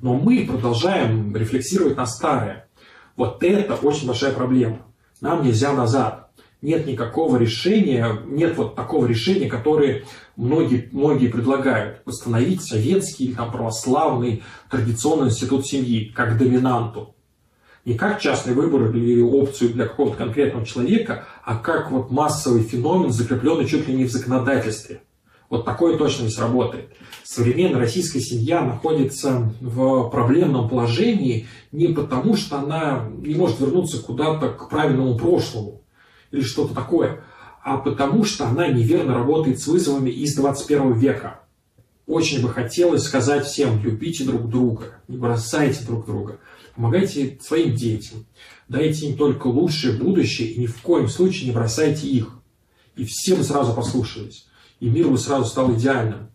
Но 0.00 0.14
мы 0.14 0.44
продолжаем 0.44 1.36
рефлексировать 1.36 1.96
на 1.96 2.06
старое. 2.06 2.68
Вот 3.14 3.44
это 3.44 3.74
очень 3.76 4.08
большая 4.08 4.32
проблема. 4.32 4.80
Нам 5.20 5.44
нельзя 5.44 5.72
назад 5.72 6.21
нет 6.62 6.86
никакого 6.86 7.36
решения, 7.36 8.20
нет 8.26 8.56
вот 8.56 8.76
такого 8.76 9.06
решения, 9.06 9.48
которое 9.48 10.04
многие, 10.36 10.88
многие 10.92 11.26
предлагают. 11.26 12.00
Восстановить 12.04 12.62
советский 12.62 13.26
или 13.26 13.34
там, 13.34 13.50
православный 13.50 14.42
традиционный 14.70 15.28
институт 15.28 15.66
семьи 15.66 16.12
как 16.14 16.38
доминанту. 16.38 17.14
Не 17.84 17.94
как 17.94 18.20
частный 18.20 18.54
выбор 18.54 18.94
или 18.94 19.20
опцию 19.20 19.70
для 19.70 19.88
какого-то 19.88 20.16
конкретного 20.16 20.64
человека, 20.64 21.26
а 21.44 21.56
как 21.56 21.90
вот 21.90 22.12
массовый 22.12 22.62
феномен, 22.62 23.10
закрепленный 23.10 23.66
чуть 23.66 23.88
ли 23.88 23.94
не 23.94 24.04
в 24.04 24.12
законодательстве. 24.12 25.02
Вот 25.50 25.64
такое 25.64 25.98
точно 25.98 26.22
не 26.22 26.30
сработает. 26.30 26.90
Современная 27.24 27.80
российская 27.80 28.20
семья 28.20 28.62
находится 28.62 29.52
в 29.60 30.08
проблемном 30.10 30.68
положении 30.68 31.48
не 31.72 31.88
потому, 31.88 32.36
что 32.36 32.58
она 32.58 33.08
не 33.18 33.34
может 33.34 33.60
вернуться 33.60 34.00
куда-то 34.00 34.48
к 34.50 34.70
правильному 34.70 35.18
прошлому, 35.18 35.81
или 36.32 36.42
что-то 36.42 36.74
такое, 36.74 37.22
а 37.62 37.76
потому 37.76 38.24
что 38.24 38.48
она 38.48 38.66
неверно 38.68 39.14
работает 39.14 39.60
с 39.60 39.66
вызовами 39.68 40.10
из 40.10 40.34
21 40.34 40.94
века. 40.94 41.40
Очень 42.06 42.42
бы 42.42 42.48
хотелось 42.48 43.04
сказать 43.04 43.46
всем, 43.46 43.80
любите 43.80 44.24
друг 44.24 44.48
друга, 44.48 44.96
не 45.06 45.16
бросайте 45.16 45.84
друг 45.84 46.06
друга, 46.06 46.40
помогайте 46.74 47.38
своим 47.40 47.76
детям, 47.76 48.26
дайте 48.68 49.06
им 49.06 49.16
только 49.16 49.46
лучшее 49.46 49.96
будущее 49.96 50.48
и 50.48 50.60
ни 50.60 50.66
в 50.66 50.80
коем 50.80 51.08
случае 51.08 51.50
не 51.50 51.54
бросайте 51.54 52.08
их. 52.08 52.38
И 52.96 53.04
все 53.04 53.36
бы 53.36 53.44
сразу 53.44 53.72
послушались, 53.72 54.46
и 54.80 54.88
мир 54.88 55.08
бы 55.08 55.16
сразу 55.16 55.44
стал 55.44 55.72
идеальным. 55.74 56.30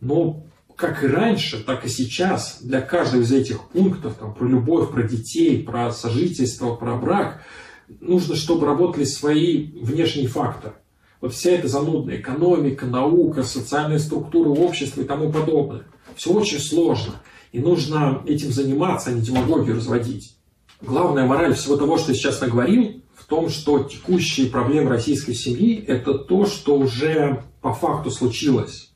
Но 0.00 0.44
как 0.76 1.04
и 1.04 1.06
раньше, 1.06 1.62
так 1.62 1.84
и 1.84 1.88
сейчас 1.88 2.58
для 2.60 2.80
каждого 2.80 3.20
из 3.20 3.30
этих 3.32 3.68
пунктов, 3.68 4.14
там, 4.14 4.34
про 4.34 4.46
любовь, 4.46 4.90
про 4.90 5.04
детей, 5.04 5.62
про 5.62 5.92
сожительство, 5.92 6.74
про 6.74 6.96
брак– 6.96 7.42
нужно, 8.00 8.36
чтобы 8.36 8.66
работали 8.66 9.04
свои 9.04 9.66
внешние 9.72 10.28
факторы. 10.28 10.74
Вот 11.20 11.34
вся 11.34 11.50
эта 11.50 11.68
занудная 11.68 12.16
экономика, 12.16 12.86
наука, 12.86 13.42
социальные 13.42 13.98
структуры 13.98 14.50
общества 14.50 15.02
и 15.02 15.04
тому 15.04 15.30
подобное. 15.30 15.84
Все 16.16 16.32
очень 16.32 16.58
сложно. 16.58 17.14
И 17.52 17.58
нужно 17.58 18.22
этим 18.26 18.52
заниматься, 18.52 19.10
а 19.10 19.12
не 19.12 19.20
демагогию 19.20 19.76
разводить. 19.76 20.36
Главная 20.80 21.26
мораль 21.26 21.54
всего 21.54 21.76
того, 21.76 21.98
что 21.98 22.12
я 22.12 22.18
сейчас 22.18 22.40
наговорил, 22.40 23.02
в 23.14 23.26
том, 23.26 23.50
что 23.50 23.84
текущие 23.84 24.46
проблемы 24.46 24.88
российской 24.88 25.34
семьи– 25.34 25.84
это 25.86 26.14
то, 26.14 26.46
что 26.46 26.78
уже 26.78 27.44
по 27.60 27.74
факту 27.74 28.10
случилось. 28.10 28.92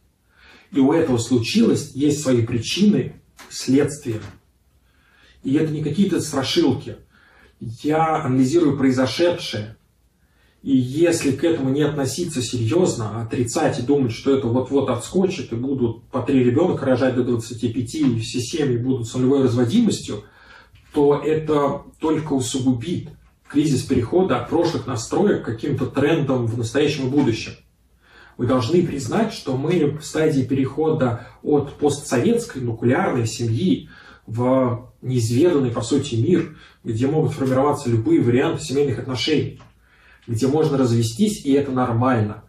И 0.73 0.81
у 0.81 0.93
этого 0.93 1.19
случилось 1.19 1.93
есть 1.95 2.23
свои 2.23 2.45
причины, 2.45 3.21
следствия. 3.51 4.21
И 5.43 5.55
это 5.55 5.73
не 5.73 5.85
какие-то 5.85 6.21
страшилки. 6.21 6.97
Я 7.83 8.23
анализирую 8.23 8.77
произошедшее. 8.77 9.77
И 10.63 10.77
если 10.77 11.33
к 11.33 11.45
этому 11.45 11.71
не 11.71 11.83
относиться 11.83 12.43
серьезно, 12.43 13.11
а 13.19 13.23
отрицать 13.23 13.79
и 13.79 13.83
думать, 13.83 14.13
что 14.13 14.35
это 14.37 14.47
вот-вот 14.47 14.89
отскочит, 14.89 15.53
и 15.53 15.57
будут 15.57 16.05
по 16.05 16.23
три 16.23 16.43
ребенка 16.43 16.87
рожать 16.87 17.15
до 17.17 17.23
25, 17.23 17.95
и 17.95 18.19
все 18.21 18.41
семьи 18.41 18.77
будут 18.79 19.07
с 19.07 19.15
нулевой 19.15 19.43
разводимостью, 19.43 20.25
то 20.93 21.21
это 21.23 21.83
только 22.01 22.33
усугубит 22.33 23.09
кризис 23.49 23.83
перехода 23.83 24.41
от 24.41 24.49
прошлых 24.49 24.87
настроек 24.87 25.43
к 25.43 25.47
каким-то 25.47 25.87
трендам 25.87 26.47
в 26.47 26.57
настоящем 26.57 27.09
и 27.09 27.11
будущем. 27.11 27.53
Мы 28.37 28.47
должны 28.47 28.85
признать, 28.87 29.33
что 29.33 29.57
мы 29.57 29.99
в 29.99 30.05
стадии 30.05 30.43
перехода 30.43 31.29
от 31.43 31.75
постсоветской 31.75 32.63
нуклеарной 32.63 33.27
семьи 33.27 33.89
в 34.27 34.91
неизведанный, 35.03 35.71
по 35.71 35.83
сути, 35.83 36.15
мир, 36.15 36.57
где 36.83 37.07
могут 37.07 37.33
формироваться 37.33 37.91
любые 37.91 38.21
варианты 38.21 38.63
семейных 38.63 38.99
отношений, 38.99 39.61
где 40.27 40.47
можно 40.47 40.79
развестись, 40.79 41.45
и 41.45 41.53
это 41.53 41.71
нормально, 41.71 42.45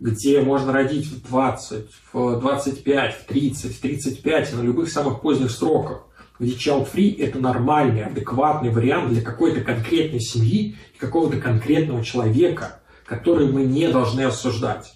где 0.00 0.40
можно 0.42 0.72
родить 0.72 1.06
в 1.06 1.26
20, 1.26 1.86
в 2.12 2.40
25, 2.40 3.14
в 3.14 3.26
30, 3.26 3.76
в 3.76 3.80
35, 3.80 4.52
на 4.54 4.62
любых 4.62 4.90
самых 4.90 5.22
поздних 5.22 5.50
сроках, 5.50 6.06
где 6.38 6.52
child-free– 6.52 7.16
это 7.20 7.38
нормальный, 7.38 8.04
адекватный 8.04 8.70
вариант 8.70 9.10
для 9.10 9.22
какой-то 9.22 9.60
конкретной 9.60 10.20
семьи 10.20 10.76
и 10.94 10.98
какого-то 10.98 11.40
конкретного 11.40 12.04
человека, 12.04 12.80
который 13.06 13.50
мы 13.50 13.64
не 13.64 13.88
должны 13.88 14.22
осуждать, 14.22 14.94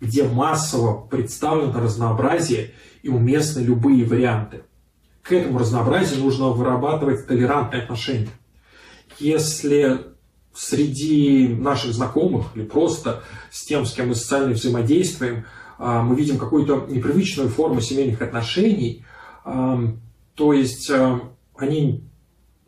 где 0.00 0.24
массово 0.24 1.06
представлено 1.06 1.80
разнообразие 1.80 2.72
и 3.02 3.08
уместны 3.08 3.60
любые 3.60 4.04
варианты 4.04 4.62
к 5.22 5.32
этому 5.32 5.58
разнообразию 5.58 6.24
нужно 6.24 6.48
вырабатывать 6.48 7.26
толерантные 7.26 7.82
отношения. 7.82 8.30
Если 9.18 10.00
среди 10.54 11.48
наших 11.48 11.92
знакомых 11.92 12.46
или 12.54 12.64
просто 12.64 13.22
с 13.50 13.64
тем, 13.64 13.86
с 13.86 13.92
кем 13.92 14.08
мы 14.08 14.14
социально 14.14 14.52
взаимодействуем, 14.52 15.44
а, 15.78 16.02
мы 16.02 16.16
видим 16.16 16.38
какую-то 16.38 16.86
непривычную 16.88 17.48
форму 17.48 17.80
семейных 17.80 18.20
отношений, 18.20 19.04
то 19.44 20.52
есть 20.52 20.90
а, 20.90 21.20
они 21.56 22.04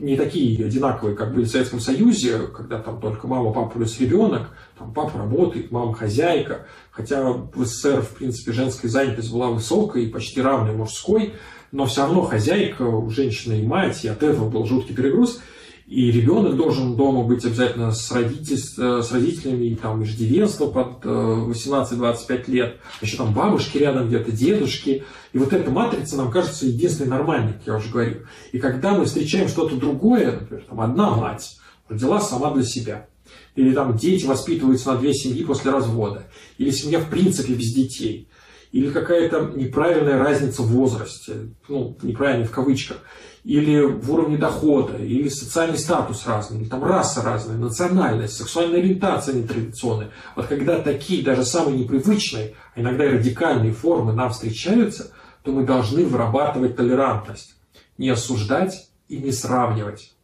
не 0.03 0.17
такие 0.17 0.67
одинаковые, 0.67 1.17
как 1.17 1.33
были 1.33 1.45
в 1.45 1.49
Советском 1.49 1.79
Союзе, 1.79 2.39
когда 2.49 2.81
там 2.81 3.01
только 3.01 3.29
мама, 3.29 3.53
папа 3.53 3.79
плюс 3.79 4.01
ребенок, 4.01 4.49
там 4.77 4.93
папа 4.93 5.19
работает, 5.19 5.71
мама 5.71 5.95
хозяйка, 5.95 6.67
хотя 6.91 7.33
в 7.33 7.65
СССР, 7.65 8.03
в 8.03 8.17
принципе, 8.17 8.53
женская 8.53 8.89
занятость 8.89 9.33
была 9.33 9.49
высокой 9.51 10.05
и 10.07 10.11
почти 10.11 10.43
равной 10.43 10.75
мужской, 10.75 11.35
но 11.73 11.87
все 11.87 12.03
равно 12.03 12.23
хозяйка, 12.23 12.85
женщина 13.09 13.55
и 13.55 13.67
мать, 13.67 14.05
и 14.05 14.09
от 14.09 14.23
этого 14.23 14.49
был 14.49 14.67
жуткий 14.67 14.95
перегруз. 14.95 15.41
И 15.87 16.11
ребенок 16.11 16.57
должен 16.57 16.97
дома 16.97 17.25
быть 17.25 17.45
обязательно 17.45 17.93
с, 17.93 18.11
родитель, 18.13 18.57
с 18.57 19.13
родителями, 19.13 19.67
и 19.67 19.75
там 19.75 20.03
иждивенство 20.05 20.69
под 20.69 21.05
18-25 21.05 22.29
э, 22.31 22.51
лет, 22.51 22.77
еще 23.03 23.17
там 23.17 23.35
бабушки 23.35 23.79
рядом 23.79 24.09
где-то, 24.09 24.33
дедушки. 24.33 25.05
И 25.33 25.39
вот 25.39 25.53
эта 25.53 25.71
матрица 25.71 26.17
нам 26.17 26.31
кажется 26.31 26.67
единственной 26.67 27.09
нормальной, 27.09 27.55
как 27.55 27.67
я 27.67 27.77
уже 27.77 27.91
говорил. 27.91 28.19
И 28.53 28.59
когда 28.59 28.93
мы 28.93 29.05
встречаем 29.05 29.49
что-то 29.49 29.77
другое, 29.77 30.33
например, 30.33 30.65
там 30.67 30.81
одна 30.81 31.11
мать 31.11 31.59
родила 31.89 32.21
сама 32.21 32.55
для 32.55 32.65
себя, 32.65 33.09
или 33.55 33.75
там 33.75 33.97
дети 33.97 34.25
воспитываются 34.25 34.93
на 34.93 34.99
две 34.99 35.13
семьи 35.13 35.45
после 35.45 35.73
развода, 35.73 36.25
или 36.57 36.71
семья 36.71 37.01
в 37.01 37.11
принципе 37.11 37.53
без 37.55 37.73
детей, 37.75 38.29
или 38.73 38.91
какая-то 38.91 39.53
неправильная 39.55 40.19
разница 40.19 40.63
в 40.63 40.69
возрасте, 40.69 41.51
ну, 41.69 41.97
неправильно 42.03 42.47
в 42.47 42.51
кавычках, 42.51 42.97
или 43.45 43.83
в 43.83 44.11
уровне 44.11 44.39
дохода, 44.39 44.97
или 44.97 45.29
социальный 45.29 45.77
статус 45.77 46.27
разный, 46.27 46.63
или 46.63 46.69
там 46.69 46.83
раса 46.83 47.23
разная, 47.23 47.59
национальность, 47.59 48.37
сексуальная 48.37 48.81
ориентация 48.81 49.35
нетрадиционная. 49.35 50.11
Вот 50.37 50.47
когда 50.47 50.81
такие, 50.81 51.23
даже 51.23 51.45
самые 51.45 51.79
непривычные, 51.79 52.55
а 52.75 52.81
иногда 52.81 53.05
и 53.05 53.11
радикальные 53.11 53.73
формы 53.73 54.15
нам 54.15 54.31
встречаются, 54.31 55.13
то 55.43 55.53
мы 55.53 55.67
должны 55.67 56.07
вырабатывать 56.07 56.75
толерантность, 56.75 57.57
не 57.99 58.09
осуждать 58.09 58.89
и 59.09 59.19
не 59.19 59.33
сравнивать. 59.33 60.15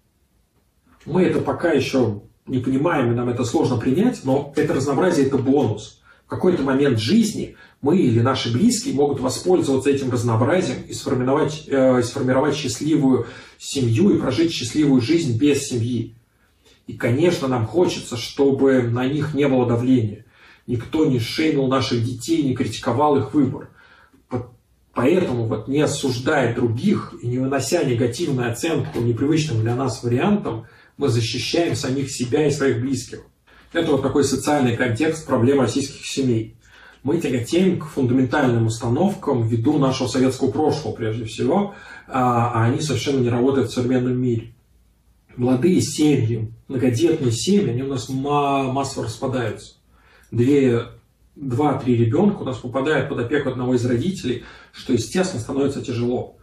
Мы 1.05 1.25
это 1.25 1.41
пока 1.41 1.73
еще 1.73 2.23
не 2.47 2.61
понимаем, 2.61 3.13
и 3.13 3.15
нам 3.15 3.29
это 3.29 3.45
сложно 3.45 3.77
принять, 3.77 4.21
но 4.25 4.55
это 4.57 4.73
разнообразие– 4.73 5.27
это 5.29 5.37
бонус. 5.37 6.01
В 6.25 6.31
какой-то 6.31 6.63
момент 6.63 6.99
жизни– 6.99 7.57
мы 7.81 7.99
или 7.99 8.21
наши 8.21 8.53
близкие 8.53 8.95
могут 8.95 9.21
воспользоваться 9.21 9.91
этим 9.91 10.11
разнообразием 10.11 10.83
и 10.89 10.93
сформировать, 10.93 11.65
э, 11.69 12.03
сформировать 12.03 12.57
счастливую 12.57 13.27
семью 13.57 14.11
и 14.11 14.21
прожить 14.21 14.53
счастливую 14.53 15.01
жизнь 15.01 15.39
без 15.39 15.69
семьи. 15.69 16.15
И, 16.89 16.95
конечно, 16.95 17.47
нам 17.47 17.67
хочется, 17.67 18.17
чтобы 18.17 18.83
на 18.83 19.07
них 19.07 19.35
не 19.35 19.47
было 19.47 19.67
давления. 19.67 20.25
Никто 20.67 21.07
не 21.07 21.21
шейнул 21.21 21.69
наших 21.69 22.05
детей, 22.05 22.43
не 22.43 22.55
критиковал 22.55 23.17
их 23.17 23.33
выбор. 23.33 23.71
Поэтому, 24.93 25.47
вот 25.47 25.69
не 25.69 25.81
осуждая 25.81 26.53
других 26.55 27.15
и 27.23 27.29
не 27.29 27.39
вынося 27.39 27.85
негативную 27.85 28.51
оценку 28.51 28.99
непривычным 28.99 29.61
для 29.61 29.77
нас 29.77 30.03
вариантам, 30.03 30.67
мы 30.97 31.09
защищаем 31.09 31.77
самих 31.77 32.11
себя 32.11 32.49
и 32.49 32.51
своих 32.51 32.81
близких. 32.81 33.21
Это 33.73 33.93
вот 33.93 34.03
такой 34.03 34.25
социальный 34.25 34.77
контекст 34.77 35.25
проблем 35.25 35.61
российских 35.61 36.05
семей 36.05 36.58
мы 37.03 37.21
тяготеем 37.21 37.79
к 37.79 37.87
фундаментальным 37.87 38.67
установкам 38.67 39.47
ввиду 39.47 39.79
нашего 39.79 40.09
советского 40.09 40.51
прошлого, 40.51 40.95
прежде 40.95 41.25
всего, 41.25 41.75
а, 42.07 42.53
а 42.53 42.65
они 42.65 42.81
совершенно 42.81 43.21
не 43.21 43.29
работают 43.29 43.71
в 43.71 43.75
современном 43.75 44.21
мире. 44.21 44.55
Молодые 45.37 45.81
семьи, 45.81 46.53
многодетные 46.67 47.31
семьи, 47.31 47.71
они 47.71 47.83
у 47.83 47.89
нас 47.89 48.09
массово 48.09 49.07
распадаются. 49.07 49.77
Две, 50.33 50.87
два-три 51.37 51.97
ребенка 51.97 52.43
у 52.43 52.45
нас 52.45 52.59
попадают 52.59 53.09
под 53.09 53.21
опеку 53.21 53.51
одного 53.51 53.75
из 53.75 53.85
родителей, 53.87 54.43
что, 54.73 54.93
естественно, 54.93 55.41
становится 55.41 55.81
тяжело. 55.81 56.37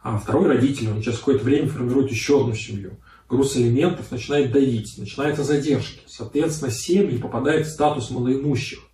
А 0.00 0.18
второй 0.18 0.48
родитель, 0.48 0.90
он 0.90 1.00
через 1.00 1.18
какое-то 1.18 1.44
время 1.44 1.68
формирует 1.68 2.10
еще 2.10 2.40
одну 2.40 2.54
семью. 2.54 2.98
Груз 3.28 3.56
элементов 3.56 4.10
начинает 4.10 4.52
давить, 4.52 4.96
начинаются 4.96 5.42
задержки. 5.42 6.00
Соответственно, 6.06 6.70
семьи 6.70 7.18
попадают 7.18 7.66
в 7.66 7.70
статус 7.70 8.10
малоимущих. 8.10 8.87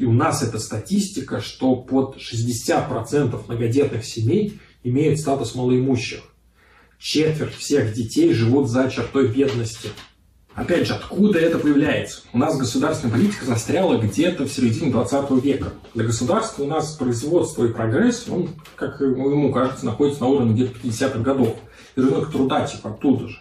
И 0.00 0.06
у 0.06 0.14
нас 0.14 0.42
эта 0.42 0.58
статистика, 0.58 1.42
что 1.42 1.76
под 1.76 2.16
60% 2.16 3.38
многодетных 3.46 4.02
семей 4.02 4.58
имеют 4.82 5.20
статус 5.20 5.54
малоимущих. 5.54 6.20
Четверть 6.98 7.54
всех 7.54 7.92
детей 7.92 8.32
живут 8.32 8.70
за 8.70 8.90
чертой 8.90 9.28
бедности. 9.28 9.90
Опять 10.54 10.86
же, 10.86 10.94
откуда 10.94 11.38
это 11.38 11.58
появляется? 11.58 12.22
У 12.32 12.38
нас 12.38 12.56
государственная 12.56 13.14
политика 13.14 13.44
застряла 13.44 13.98
где-то 13.98 14.46
в 14.46 14.48
середине 14.50 14.90
20 14.90 15.30
века. 15.44 15.74
Для 15.94 16.06
государства 16.06 16.62
у 16.62 16.66
нас 16.66 16.92
производство 16.96 17.66
и 17.66 17.72
прогресс, 17.72 18.26
он, 18.26 18.48
как 18.76 19.02
ему 19.02 19.52
кажется, 19.52 19.84
находится 19.84 20.22
на 20.22 20.28
уровне 20.28 20.54
где-то 20.54 20.78
50-х 20.78 21.18
годов. 21.18 21.56
И 21.94 22.00
рынок 22.00 22.32
труда 22.32 22.66
типа 22.66 22.88
оттуда 22.88 23.28
же. 23.28 23.36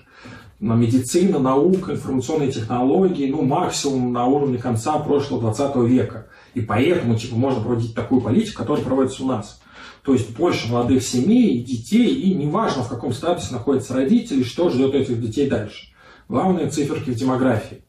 На 0.60 0.76
медицина, 0.76 1.40
наука, 1.40 1.94
информационные 1.94 2.52
технологии, 2.52 3.32
ну, 3.32 3.44
максимум 3.44 4.12
на 4.12 4.26
уровне 4.26 4.58
конца 4.58 5.00
прошлого 5.00 5.54
20 5.54 5.76
века. 5.90 6.28
И 6.54 6.62
поэтому 6.62 7.16
типа, 7.16 7.36
можно 7.36 7.62
проводить 7.62 7.96
такую 7.96 8.22
политику, 8.22 8.60
которая 8.60 8.84
проводится 8.84 9.24
у 9.24 9.28
нас. 9.28 9.62
То 10.04 10.14
есть 10.14 10.36
больше 10.36 10.72
молодых 10.72 11.04
семей, 11.04 11.64
детей, 11.64 12.14
и 12.16 12.34
неважно, 12.34 12.84
в 12.84 12.90
каком 12.90 13.14
статусе 13.14 13.54
находятся 13.54 13.94
родители, 13.94 14.44
что 14.44 14.70
ждет 14.70 14.96
этих 14.96 15.22
детей 15.22 15.50
дальше. 15.50 15.88
Главные 16.28 16.70
циферки 16.70 17.10
в 17.10 17.16
демографии. 17.16 17.84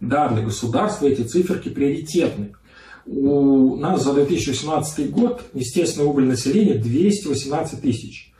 Да, 0.00 0.28
для 0.28 0.42
государства 0.42 1.06
эти 1.06 1.22
циферки 1.22 1.68
приоритетны. 1.68 2.54
У 3.06 3.76
нас 3.76 4.02
за 4.02 4.14
2018 4.14 5.10
год 5.10 5.42
естественный 5.52 6.06
убыль 6.06 6.24
населения 6.24 6.74
218 6.74 7.82
тысяч. 7.82 8.32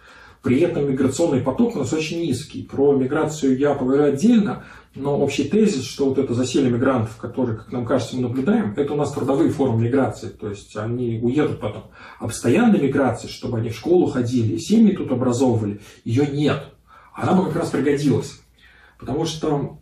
При 0.42 0.60
этом 0.60 0.90
миграционный 0.90 1.40
поток 1.40 1.76
у 1.76 1.80
нас 1.80 1.92
очень 1.92 2.22
низкий. 2.22 2.62
Про 2.62 2.94
миграцию 2.94 3.58
я 3.58 3.74
поговорю 3.74 4.04
отдельно, 4.04 4.64
но 4.94 5.18
общий 5.18 5.44
тезис, 5.44 5.84
что 5.84 6.08
вот 6.08 6.18
это 6.18 6.34
засилие 6.34 6.70
мигрантов, 6.70 7.16
которые, 7.16 7.58
как 7.58 7.70
нам 7.70 7.86
кажется, 7.86 8.16
мы 8.16 8.22
наблюдаем, 8.22 8.74
это 8.76 8.92
у 8.92 8.96
нас 8.96 9.12
трудовые 9.12 9.50
формы 9.50 9.84
миграции, 9.84 10.28
то 10.28 10.48
есть 10.48 10.76
они 10.76 11.20
уедут 11.22 11.60
потом. 11.60 11.90
А 12.18 12.26
постоянной 12.26 12.80
миграции, 12.80 13.28
чтобы 13.28 13.58
они 13.58 13.70
в 13.70 13.76
школу 13.76 14.06
ходили, 14.06 14.56
семьи 14.58 14.94
тут 14.94 15.12
образовывали, 15.12 15.80
ее 16.04 16.26
нет. 16.26 16.64
Она 17.14 17.34
бы 17.34 17.46
как 17.46 17.56
раз 17.56 17.70
пригодилась. 17.70 18.40
Потому 18.98 19.24
что 19.24 19.78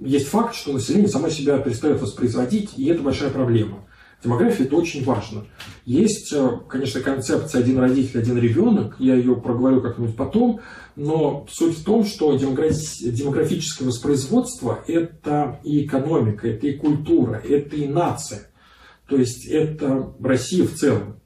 есть 0.00 0.28
факт, 0.28 0.54
что 0.54 0.72
население 0.72 1.08
само 1.08 1.28
себя 1.28 1.58
перестает 1.58 2.00
воспроизводить, 2.00 2.78
и 2.78 2.86
это 2.86 3.02
большая 3.02 3.30
проблема. 3.30 3.84
Демография– 4.24 4.64
это 4.66 4.76
очень 4.76 5.04
важно. 5.04 5.44
Есть, 5.84 6.32
э, 6.32 6.48
конечно, 6.66 7.02
концепция 7.02 7.60
«один 7.60 7.78
родитель, 7.78 8.20
один 8.20 8.38
ребенок», 8.38 8.96
я 8.98 9.14
ее 9.16 9.36
проговорю 9.36 9.82
как-нибудь 9.82 10.16
потом, 10.16 10.60
но 10.96 11.46
суть 11.50 11.76
в 11.76 11.84
том, 11.84 12.06
что 12.06 12.34
демографическое 12.34 13.86
воспроизводство– 13.86 14.82
это 14.86 15.60
и 15.62 15.84
экономика, 15.84 16.48
это 16.48 16.66
и 16.66 16.72
культура, 16.72 17.34
это 17.34 17.76
и 17.76 17.86
нация. 17.86 18.50
То 19.06 19.16
есть 19.16 19.44
это 19.44 20.14
Россия 20.20 20.66
в 20.66 20.72
целом. 20.72 21.20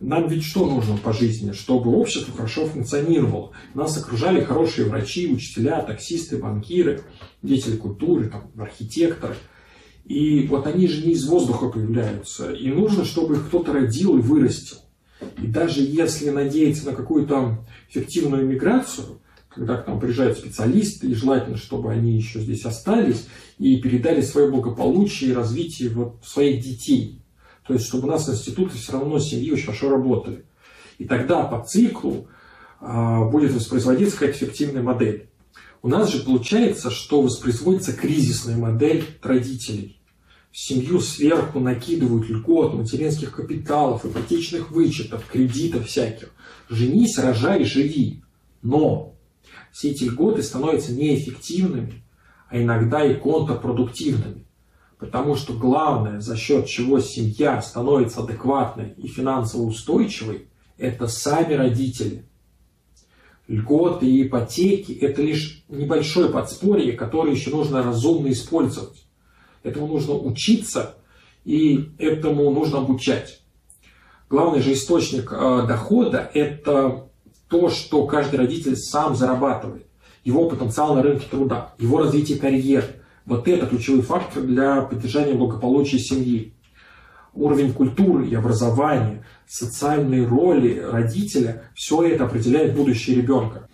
Нам 0.00 0.26
ведь 0.26 0.42
что 0.42 0.66
нужно 0.66 0.96
по 0.96 1.12
жизни? 1.12 1.52
Чтобы 1.52 1.96
общество 1.96 2.34
хорошо 2.36 2.66
функционировало. 2.66 3.52
Нас 3.74 3.96
окружали 3.96 4.42
хорошие 4.42 4.88
врачи, 4.88 5.32
учителя, 5.32 5.82
таксисты, 5.82 6.36
банкиры, 6.38 7.02
деятели 7.42 7.76
культуры, 7.76 8.28
там, 8.28 8.50
архитекторы. 8.58 9.36
И 10.04 10.46
вот 10.46 10.66
они 10.66 10.86
же 10.86 11.06
не 11.06 11.12
из 11.12 11.26
воздуха 11.26 11.68
появляются. 11.68 12.52
И 12.52 12.70
нужно, 12.70 13.04
чтобы 13.04 13.34
их 13.34 13.46
кто-то 13.48 13.72
родил 13.72 14.18
и 14.18 14.20
вырастил. 14.20 14.78
И 15.38 15.46
даже 15.46 15.80
если 15.80 16.30
надеяться 16.30 16.86
на 16.86 16.92
какую-то 16.94 17.64
эффективную 17.88 18.46
миграцию, 18.46 19.20
когда 19.48 19.76
к 19.76 19.86
нам 19.86 20.00
приезжают 20.00 20.36
специалисты, 20.36 21.06
и 21.06 21.14
желательно, 21.14 21.56
чтобы 21.56 21.90
они 21.92 22.16
еще 22.16 22.40
здесь 22.40 22.64
остались 22.64 23.26
и 23.58 23.80
передали 23.80 24.20
свое 24.20 24.50
благополучие 24.50 25.30
и 25.30 25.34
развитие 25.34 25.90
вот 25.90 26.18
своих 26.24 26.62
детей. 26.62 27.22
То 27.66 27.72
есть, 27.72 27.86
чтобы 27.86 28.08
у 28.08 28.10
нас 28.10 28.28
институты 28.28 28.76
все 28.76 28.92
равно 28.92 29.18
семьи 29.18 29.50
очень 29.50 29.66
хорошо 29.66 29.90
работали. 29.90 30.44
И 30.98 31.04
тогда 31.04 31.44
по 31.44 31.64
циклу 31.64 32.28
а, 32.80 33.24
будет 33.24 33.52
воспроизводиться 33.52 34.18
какая-то 34.18 34.36
эффективная 34.36 34.82
модель. 34.82 35.28
У 35.84 35.88
нас 35.88 36.10
же 36.10 36.20
получается, 36.20 36.90
что 36.90 37.20
воспроизводится 37.20 37.92
кризисная 37.92 38.56
модель 38.56 39.04
родителей. 39.20 40.00
В 40.50 40.58
семью 40.58 40.98
сверху 40.98 41.60
накидывают 41.60 42.26
льгот, 42.30 42.72
материнских 42.72 43.32
капиталов, 43.32 44.06
ипотечных 44.06 44.70
вычетов, 44.70 45.26
кредитов 45.26 45.86
всяких. 45.86 46.32
Женись, 46.70 47.18
рожай, 47.18 47.64
живи. 47.64 48.22
Но 48.62 49.14
все 49.72 49.90
эти 49.90 50.04
льготы 50.04 50.42
становятся 50.42 50.94
неэффективными, 50.94 52.02
а 52.48 52.58
иногда 52.58 53.04
и 53.04 53.16
контрпродуктивными. 53.16 54.46
Потому 54.98 55.36
что 55.36 55.52
главное, 55.52 56.18
за 56.22 56.34
счет 56.38 56.66
чего 56.66 56.98
семья 56.98 57.60
становится 57.60 58.22
адекватной 58.22 58.94
и 58.96 59.06
финансово 59.06 59.64
устойчивой, 59.64 60.48
это 60.78 61.08
сами 61.08 61.52
родители. 61.52 62.24
Льготы 63.46 64.06
и 64.06 64.26
ипотеки– 64.26 64.92
это 65.00 65.22
лишь 65.22 65.64
небольшое 65.68 66.30
подспорье, 66.30 66.92
которое 66.92 67.32
еще 67.32 67.50
нужно 67.50 67.82
разумно 67.82 68.32
использовать. 68.32 69.06
Этому 69.62 69.86
нужно 69.86 70.14
учиться, 70.14 70.96
и 71.44 71.90
этому 71.98 72.50
нужно 72.50 72.78
обучать. 72.78 73.42
Главный 74.30 74.60
же 74.60 74.72
источник 74.72 75.30
э, 75.30 75.64
дохода– 75.68 76.30
это 76.34 77.10
то, 77.48 77.68
что 77.68 78.06
каждый 78.06 78.36
родитель 78.36 78.76
сам 78.76 79.14
зарабатывает. 79.14 79.86
Его 80.24 80.48
потенциал 80.48 80.94
на 80.94 81.02
рынке 81.02 81.26
труда, 81.30 81.74
его 81.78 81.98
развитие 81.98 82.38
карьеры– 82.38 82.96
вот 83.26 83.48
это 83.48 83.66
ключевой 83.66 84.02
фактор 84.02 84.42
для 84.42 84.82
поддержания 84.82 85.34
благополучия 85.34 85.98
семьи. 85.98 86.53
Уровень 87.34 87.72
культуры 87.72 88.28
и 88.28 88.34
образования, 88.34 89.24
социальные 89.46 90.26
роли 90.26 90.78
родителя– 90.78 91.64
все 91.74 92.02
это 92.02 92.26
определяет 92.26 92.76
будущее 92.76 93.16
ребенка. 93.16 93.68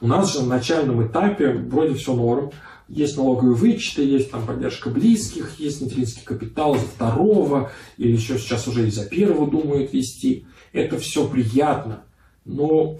У 0.00 0.06
нас 0.06 0.32
же 0.32 0.40
на 0.40 0.56
начальном 0.56 1.06
этапе 1.06 1.52
вроде 1.52 1.94
все 1.94 2.14
норм. 2.14 2.52
Есть 2.88 3.16
налоговые 3.16 3.54
вычеты, 3.54 4.02
есть 4.02 4.30
там 4.30 4.46
поддержка 4.46 4.90
близких, 4.90 5.58
есть 5.58 5.80
материнский 5.80 6.22
капитал 6.24 6.74
за 6.74 6.86
второго, 6.86 7.70
или 7.96 8.12
еще 8.12 8.38
сейчас 8.38 8.66
уже 8.66 8.86
и 8.86 8.90
за 8.90 9.06
первого 9.06 9.50
думают 9.50 9.92
вести. 9.92 10.46
Это 10.72 10.98
все 10.98 11.26
приятно, 11.28 12.04
но 12.44 12.98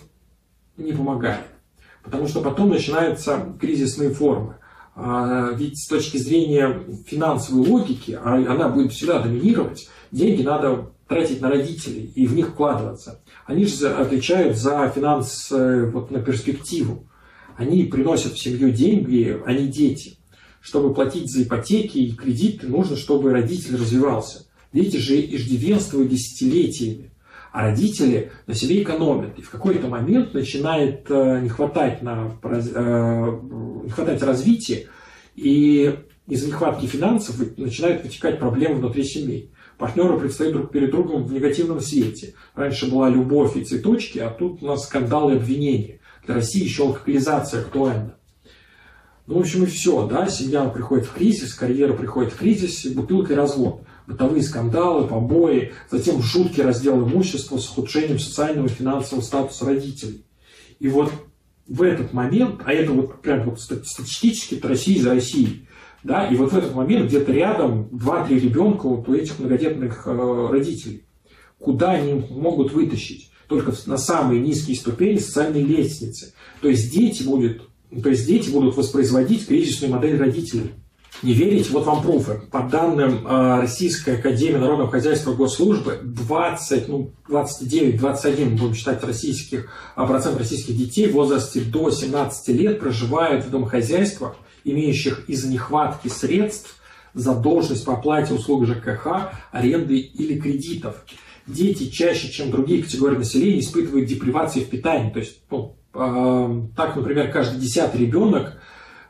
не 0.77 0.92
помогает. 0.92 1.44
Потому 2.03 2.27
что 2.27 2.40
потом 2.40 2.70
начинаются 2.70 3.55
кризисные 3.61 4.11
формы. 4.11 4.57
А, 4.94 5.52
ведь 5.57 5.78
с 5.78 5.87
точки 5.88 6.18
зрения 6.18 6.83
финансовой 7.07 7.66
логики, 7.66 8.18
а 8.22 8.35
она 8.35 8.68
будет 8.68 8.92
всегда 8.92 9.20
доминировать, 9.20 9.88
деньги 10.11 10.42
надо 10.42 10.92
тратить 11.09 11.40
на 11.40 11.48
родителей 11.48 12.11
и 12.14 12.26
в 12.26 12.35
них 12.35 12.48
вкладываться. 12.50 13.22
Они 13.46 13.64
же 13.64 13.88
отвечают 13.88 14.57
за 14.57 14.88
финанс 14.94 15.50
вот, 15.50 16.11
на 16.11 16.20
перспективу. 16.20 17.09
Они 17.57 17.85
приносят 17.85 18.33
в 18.33 18.42
семью 18.42 18.70
деньги, 18.70 19.40
а 19.44 19.52
не 19.52 19.66
дети. 19.66 20.18
Чтобы 20.61 20.94
платить 20.94 21.31
за 21.31 21.42
ипотеки 21.42 21.98
и 21.98 22.12
кредиты, 22.12 22.68
нужно, 22.68 22.96
чтобы 22.96 23.33
родитель 23.33 23.76
развивался. 23.76 24.46
Дети 24.72 24.96
же 24.96 25.20
иждивенствуют 25.20 26.09
десятилетиями. 26.09 27.12
А 27.52 27.64
родители 27.64 28.32
на 28.46 28.54
себе 28.54 28.82
экономят. 28.82 29.38
И 29.38 29.42
в 29.42 29.50
какой-то 29.50 29.86
момент 29.86 30.32
начинает 30.32 31.04
э, 31.10 31.40
не 31.42 31.50
хватать, 31.50 32.00
на, 32.00 32.32
э, 32.42 33.38
не 33.84 33.90
хватать 33.90 34.22
развития, 34.22 34.86
и 35.36 35.98
из-за 36.26 36.46
нехватки 36.46 36.86
финансов 36.86 37.36
начинают 37.58 38.04
вытекать 38.04 38.38
проблемы 38.38 38.76
внутри 38.76 39.04
семей. 39.04 39.52
Партнеры 39.76 40.18
предстают 40.18 40.54
друг 40.54 40.72
перед 40.72 40.92
другом 40.92 41.24
в 41.24 41.32
негативном 41.32 41.80
свете. 41.80 42.34
Раньше 42.54 42.90
была 42.90 43.10
любовь 43.10 43.54
и 43.56 43.64
цветочки, 43.64 44.18
а 44.18 44.30
тут 44.30 44.62
у 44.62 44.66
нас 44.66 44.86
скандалы 44.86 45.34
и 45.34 45.36
обвинения. 45.36 46.00
Для 46.24 46.36
России 46.36 46.64
еще 46.64 46.84
алкоголизация 46.84 47.60
актуальна. 47.60 48.14
Ну, 49.26 49.36
в 49.36 49.40
общем, 49.40 49.64
и 49.64 49.66
все, 49.66 50.06
да, 50.06 50.28
семья 50.28 50.64
приходит 50.66 51.04
в 51.04 51.12
кризис, 51.12 51.52
карьера 51.52 51.92
приходит 51.92 52.32
в 52.32 52.38
кризис, 52.38 52.86
бутылка 52.86 53.34
и 53.34 53.36
развод 53.36 53.82
бытовые 54.06 54.42
скандалы, 54.42 55.06
побои, 55.06 55.72
затем 55.90 56.22
жуткий 56.22 56.62
раздел 56.62 57.00
имущества 57.06 57.58
с 57.58 57.68
ухудшением 57.70 58.18
социального 58.18 58.66
и 58.66 58.70
финансового 58.70 59.22
статуса 59.22 59.66
родителей. 59.66 60.24
И 60.78 60.88
вот 60.88 61.12
в 61.68 61.82
этот 61.82 62.12
момент, 62.12 62.60
а 62.64 62.72
это 62.72 62.92
вот 62.92 63.22
прям 63.22 63.48
вот 63.48 63.60
статистически 63.60 64.56
это 64.56 64.68
Россия 64.68 65.00
за 65.00 65.14
Россией, 65.14 65.68
да, 66.02 66.26
и 66.26 66.34
вот 66.34 66.52
в 66.52 66.56
этот 66.56 66.74
момент 66.74 67.08
где-то 67.08 67.30
рядом 67.32 67.88
2-3 67.92 68.40
ребенка 68.40 68.88
вот 68.88 69.08
у 69.08 69.14
этих 69.14 69.38
многодетных 69.38 70.02
э, 70.06 70.48
родителей. 70.50 71.04
Куда 71.58 71.92
они 71.92 72.14
могут 72.28 72.72
вытащить? 72.72 73.30
Только 73.46 73.72
на 73.86 73.98
самые 73.98 74.40
низкие 74.40 74.76
ступени 74.76 75.18
социальной 75.18 75.62
лестницы. 75.62 76.34
То 76.60 76.68
есть 76.68 76.92
дети 76.92 77.22
будут, 77.22 77.68
то 78.02 78.08
есть 78.08 78.26
дети 78.26 78.50
будут 78.50 78.76
воспроизводить 78.76 79.46
кризисную 79.46 79.92
модель 79.92 80.18
родителей 80.18 80.72
не 81.22 81.35
верите? 81.35 81.70
Вот 81.70 81.87
вам 81.87 82.02
пруфы. 82.02 82.40
По 82.50 82.62
данным 82.62 83.26
э, 83.26 83.61
Российской 83.61 84.16
Академии 84.16 84.58
Народного 84.58 84.90
Хозяйства 84.90 85.32
Госслужбы, 85.32 86.00
20, 86.02 86.88
ну, 86.88 87.12
29, 87.28 87.96
21, 87.96 88.56
будем 88.56 88.74
считать, 88.74 89.02
российских, 89.04 89.70
а, 89.94 90.06
процент 90.06 90.38
российских 90.38 90.76
детей 90.76 91.08
в 91.08 91.12
возрасте 91.12 91.61
до 91.61 91.90
17 91.90 92.48
лет 92.48 92.80
проживают 92.80 93.44
в 93.44 93.50
домохозяйствах, 93.50 94.37
имеющих 94.64 95.28
из-за 95.28 95.48
нехватки 95.48 96.08
средств 96.08 96.76
задолженность 97.14 97.85
по 97.85 97.94
оплате 97.94 98.35
услуг 98.35 98.66
ЖКХ, 98.66 99.32
аренды 99.52 99.98
или 99.98 100.40
кредитов. 100.40 101.04
Дети 101.46 101.88
чаще, 101.88 102.30
чем 102.30 102.50
другие 102.50 102.82
категории 102.82 103.18
населения, 103.18 103.61
испытывают 103.61 104.06
депривации 104.06 104.61
в 104.61 104.70
питании. 104.70 105.11
То 105.11 105.18
есть, 105.18 105.40
ну, 105.50 105.76
э, 105.94 106.62
так, 106.76 106.96
например, 106.96 107.30
каждый 107.30 107.61
десятый 107.61 108.00
ребенок 108.00 108.61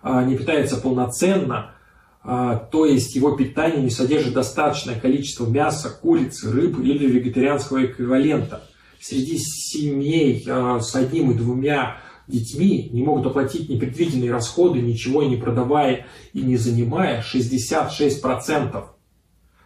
э, 0.03 0.25
не 0.27 0.37
питается 0.37 0.79
полноценно, 0.79 1.57
а, 1.57 1.75
то 2.24 2.87
есть 2.87 3.16
его 3.16 3.32
питание 3.32 3.82
не 3.82 3.90
содержит 3.90 4.35
достаточное 4.35 4.98
количество 4.98 5.46
мяса, 5.46 5.90
курицы, 5.90 6.50
рыбы 6.50 6.85
или 6.85 7.06
вегетарианского 7.06 7.85
эквивалента. 7.85 8.62
Среди 9.00 9.38
семей 9.38 10.44
а, 10.48 10.78
с 10.78 10.94
одним 10.94 11.32
и 11.32 11.35
двумя 11.35 11.98
детьми 12.28 12.88
не 12.92 13.02
могут 13.02 13.26
оплатить 13.26 13.68
непредвиденные 13.68 14.30
расходы, 14.30 14.80
ничего 14.80 15.24
не 15.24 15.37
продавая 15.37 16.06
и 16.32 16.40
не 16.42 16.56
занимая 16.56 17.22
66%. 17.22 18.85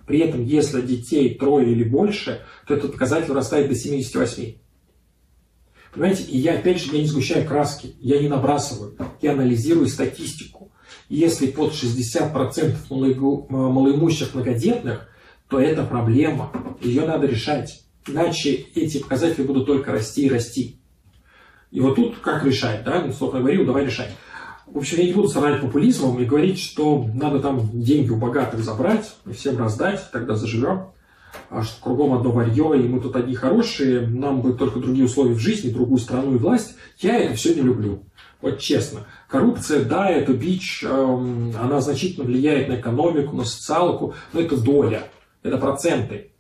При 0.06 0.20
этом, 0.20 0.42
если 0.44 0.80
детей 0.80 1.34
трое 1.34 1.70
или 1.70 1.84
больше, 1.84 2.40
то 2.66 2.74
этот 2.74 2.92
показатель 2.92 3.28
вырастает 3.28 3.68
до 3.68 3.74
78%. 3.74 4.56
Понимаете, 5.92 6.24
и 6.24 6.38
я 6.38 6.58
опять 6.58 6.80
же 6.80 6.94
я 6.94 7.00
не 7.00 7.06
сгущаю 7.06 7.46
краски, 7.46 7.94
я 8.00 8.20
не 8.20 8.28
набрасываю, 8.28 8.96
я 9.22 9.32
анализирую 9.32 9.88
статистику. 9.88 10.55
Если 11.08 11.46
под 11.46 11.72
60% 11.72 12.74
малоимущих 12.90 14.34
многодетных, 14.34 15.08
то 15.48 15.60
это 15.60 15.84
проблема, 15.84 16.52
ее 16.80 17.06
надо 17.06 17.26
решать. 17.26 17.82
Иначе 18.08 18.66
эти 18.74 18.98
показатели 18.98 19.44
будут 19.44 19.66
только 19.66 19.92
расти 19.92 20.26
и 20.26 20.30
расти. 20.30 20.80
И 21.70 21.80
вот 21.80 21.96
тут 21.96 22.18
как 22.18 22.44
решать, 22.44 22.84
да? 22.84 23.02
Ну, 23.02 23.12
Словно 23.12 23.40
говорил, 23.40 23.64
давай 23.64 23.84
решать. 23.84 24.10
В 24.66 24.78
общем, 24.78 24.98
я 24.98 25.04
не 25.04 25.12
буду 25.12 25.28
страдать 25.28 25.60
популизмом 25.60 26.18
и 26.20 26.24
говорить, 26.24 26.58
что 26.58 27.06
надо 27.14 27.38
там 27.38 27.70
деньги 27.72 28.10
у 28.10 28.16
богатых 28.16 28.60
забрать 28.64 29.14
и 29.26 29.32
всем 29.32 29.58
раздать, 29.58 30.10
тогда 30.12 30.34
заживем. 30.34 30.88
А 31.50 31.62
что 31.62 31.80
кругом 31.82 32.14
одно 32.14 32.32
варье, 32.32 32.72
и 32.76 32.88
мы 32.88 33.00
тут 33.00 33.14
одни 33.14 33.34
хорошие, 33.34 34.06
нам 34.06 34.40
бы 34.40 34.54
только 34.54 34.80
другие 34.80 35.04
условия 35.04 35.34
в 35.34 35.38
жизни, 35.38 35.70
другую 35.70 35.98
страну 35.98 36.34
и 36.34 36.38
власть. 36.38 36.74
Я 36.98 37.16
это 37.18 37.34
все 37.34 37.54
не 37.54 37.60
люблю. 37.60 38.02
Вот 38.46 38.60
честно. 38.60 39.06
Коррупция, 39.26 39.84
да, 39.84 40.08
это 40.08 40.32
бич, 40.32 40.84
эм, 40.84 41.52
она 41.60 41.80
значительно 41.80 42.24
влияет 42.24 42.68
на 42.68 42.76
экономику, 42.76 43.34
на 43.34 43.44
социалку, 43.44 44.14
но 44.32 44.40
это 44.40 44.56
доля, 44.56 45.08
это 45.42 45.58
проценты. 45.58 46.30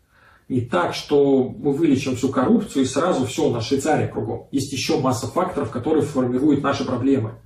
Не 0.48 0.60
так, 0.60 0.94
что 0.94 1.48
мы 1.48 1.72
вылечим 1.72 2.14
всю 2.14 2.28
коррупцию 2.28 2.84
и 2.84 2.86
сразу 2.86 3.26
все, 3.26 3.48
у 3.48 3.50
нас 3.50 3.66
Швейцария 3.66 4.06
кругом. 4.06 4.46
Есть 4.52 4.72
еще 4.72 5.00
масса 5.00 5.26
факторов, 5.26 5.72
которые 5.72 6.04
формируют 6.04 6.62
наши 6.62 6.84
проблемы. 6.84 7.40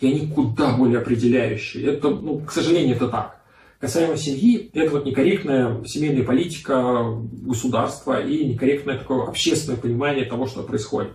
И 0.00 0.06
они 0.06 0.28
куда 0.28 0.74
более 0.74 1.00
определяющие. 1.00 1.84
Это, 1.84 2.08
ну, 2.08 2.38
к 2.38 2.52
сожалению, 2.52 2.96
это 2.96 3.08
так. 3.08 3.42
Касаемо 3.80 4.16
семьи, 4.16 4.70
это 4.72 4.92
вот 4.92 5.04
некорректная 5.04 5.84
семейная 5.84 6.24
политика 6.24 7.04
государства 7.42 8.22
и 8.22 8.46
некорректное 8.46 8.96
такое 8.96 9.26
общественное 9.26 9.78
понимание 9.78 10.24
того, 10.24 10.46
что 10.46 10.62
происходит. 10.62 11.12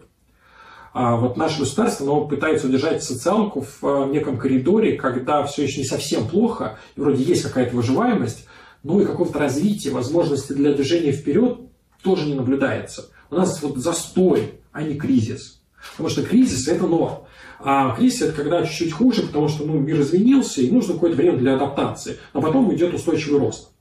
А 0.94 1.16
вот 1.16 1.38
наше 1.38 1.60
государство 1.60 2.06
оно 2.06 2.28
пытается 2.28 2.68
удержать 2.68 3.04
социалку 3.04 3.62
в 3.62 3.84
э, 3.84 4.12
неком 4.12 4.38
коридоре, 4.38 4.98
когда 4.98 5.44
все 5.44 5.64
еще 5.64 5.80
не 5.80 5.86
совсем 5.86 6.28
плохо, 6.28 6.78
и 6.96 7.00
вроде 7.00 7.24
есть 7.24 7.44
какая-то 7.44 7.76
выживаемость, 7.76 8.46
но 8.84 9.00
и 9.00 9.06
какого-то 9.06 9.40
развития, 9.40 9.92
возможности 9.92 10.52
для 10.54 10.74
движения 10.74 11.14
вперед 11.14 11.60
тоже 12.04 12.26
не 12.26 12.34
наблюдается. 12.34 13.10
У 13.30 13.36
нас 13.36 13.62
вот 13.62 13.78
застой, 13.78 14.56
а 14.74 14.84
не 14.84 14.96
кризис. 14.96 15.62
Потому 15.92 16.10
что 16.10 16.24
кризис– 16.24 16.68
это 16.70 16.86
норм. 16.88 17.24
А 17.60 17.96
кризис– 17.96 18.22
это 18.24 18.34
когда 18.34 18.66
чуть-чуть 18.66 18.92
хуже, 18.92 19.24
потому 19.24 19.48
что 19.48 19.66
ну, 19.66 19.80
мир 19.80 20.02
изменился, 20.02 20.62
и 20.62 20.72
нужно 20.72 20.96
какое-то 20.96 21.16
время 21.16 21.38
для 21.38 21.56
адаптации. 21.56 22.18
А 22.34 22.42
потом 22.42 22.74
идет 22.74 22.94
устойчивый 22.94 23.40
рост. 23.40 23.72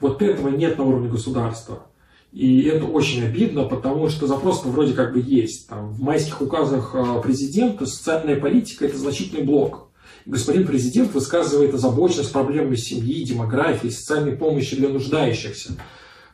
Вот 0.00 0.20
этого 0.20 0.48
нет 0.48 0.78
на 0.78 0.84
уровне 0.84 1.08
государства. 1.08 1.87
И 2.32 2.62
это 2.62 2.84
очень 2.84 3.24
обидно, 3.24 3.64
потому 3.64 4.08
что 4.08 4.26
запрос 4.26 4.64
вроде 4.64 4.92
как 4.92 5.14
бы 5.14 5.20
есть. 5.20 5.68
Там, 5.68 5.88
в 5.88 6.00
майских 6.02 6.42
указах 6.42 6.94
а, 6.94 7.20
президента 7.20 7.86
социальная 7.86 8.36
политика– 8.36 8.84
это 8.86 8.98
значительный 8.98 9.44
блок. 9.44 9.88
Господин 10.26 10.66
президент 10.66 11.14
высказывает 11.14 11.72
озабоченность 11.72 12.32
проблемами 12.32 12.76
семьи, 12.76 13.24
демографии, 13.24 13.88
социальной 13.88 14.36
помощи 14.36 14.76
для 14.76 14.90
нуждающихся. 14.90 15.72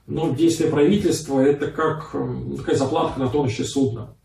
Но 0.07 0.35
действие 0.35 0.69
правительства– 0.69 1.39
это 1.41 1.69
как 1.69 2.15
такая 2.57 2.77
заплатка 2.77 3.21
на 3.21 3.29
тонущее 3.29 3.67
судно. 3.67 4.17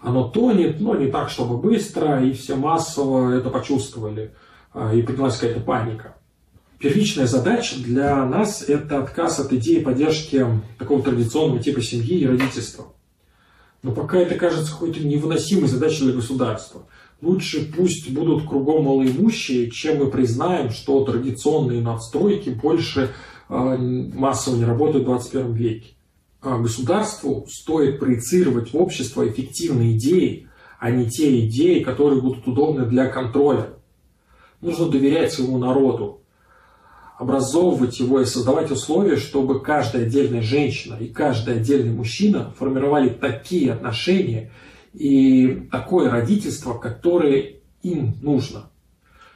Оно 0.00 0.28
тонет, 0.28 0.78
но 0.78 0.94
не 0.94 1.10
так, 1.10 1.30
чтобы 1.30 1.56
быстро, 1.56 2.22
и 2.22 2.32
все 2.32 2.54
массово 2.54 3.32
это 3.32 3.48
почувствовали. 3.50 4.32
А, 4.72 4.94
и 4.94 5.02
поднялась 5.02 5.38
какая-то 5.38 5.60
паника. 5.60 6.17
Первичная 6.78 7.26
задача 7.26 7.76
для 7.82 8.24
нас– 8.24 8.62
это 8.68 9.02
отказ 9.02 9.40
от 9.40 9.52
идеи 9.52 9.80
поддержки 9.80 10.46
такого 10.78 11.02
традиционного 11.02 11.60
типа 11.60 11.82
семьи 11.82 12.20
и 12.20 12.26
родительства. 12.26 12.92
Но 13.82 13.92
пока 13.92 14.18
это 14.18 14.36
кажется 14.36 14.72
какой-то 14.72 15.04
невыносимой 15.04 15.68
задачей 15.68 16.04
для 16.04 16.14
государства. 16.14 16.86
Лучше 17.20 17.72
пусть 17.76 18.08
будут 18.10 18.48
кругом 18.48 18.84
малоимущие, 18.84 19.72
чем 19.72 19.98
мы 19.98 20.10
признаем, 20.10 20.70
что 20.70 21.04
традиционные 21.04 21.80
надстройки 21.80 22.50
больше 22.50 23.10
а, 23.48 23.76
массово 23.76 24.56
не 24.56 24.64
работают 24.64 25.02
в 25.02 25.06
21 25.06 25.52
веке. 25.54 25.94
А 26.40 26.58
государству 26.58 27.44
стоит 27.50 27.98
проецировать 27.98 28.72
в 28.72 28.76
общество 28.76 29.28
эффективные 29.28 29.96
идеи, 29.96 30.48
а 30.78 30.92
не 30.92 31.10
те 31.10 31.44
идеи, 31.46 31.82
которые 31.82 32.20
будут 32.20 32.46
удобны 32.46 32.86
для 32.86 33.08
контроля. 33.08 33.70
Нужно 34.60 34.88
доверять 34.88 35.32
своему 35.32 35.58
народу, 35.58 36.17
образовывать 37.18 37.98
его 37.98 38.20
и 38.20 38.24
создавать 38.24 38.70
условия, 38.70 39.16
чтобы 39.16 39.60
каждая 39.60 40.06
отдельная 40.06 40.40
женщина 40.40 40.94
и 40.94 41.08
каждый 41.08 41.56
отдельный 41.56 41.92
мужчина 41.92 42.54
формировали 42.56 43.08
такие 43.08 43.72
отношения 43.72 44.52
и 44.94 45.68
такое 45.70 46.10
родительство, 46.10 46.74
которое 46.74 47.56
им 47.82 48.14
нужно. 48.22 48.70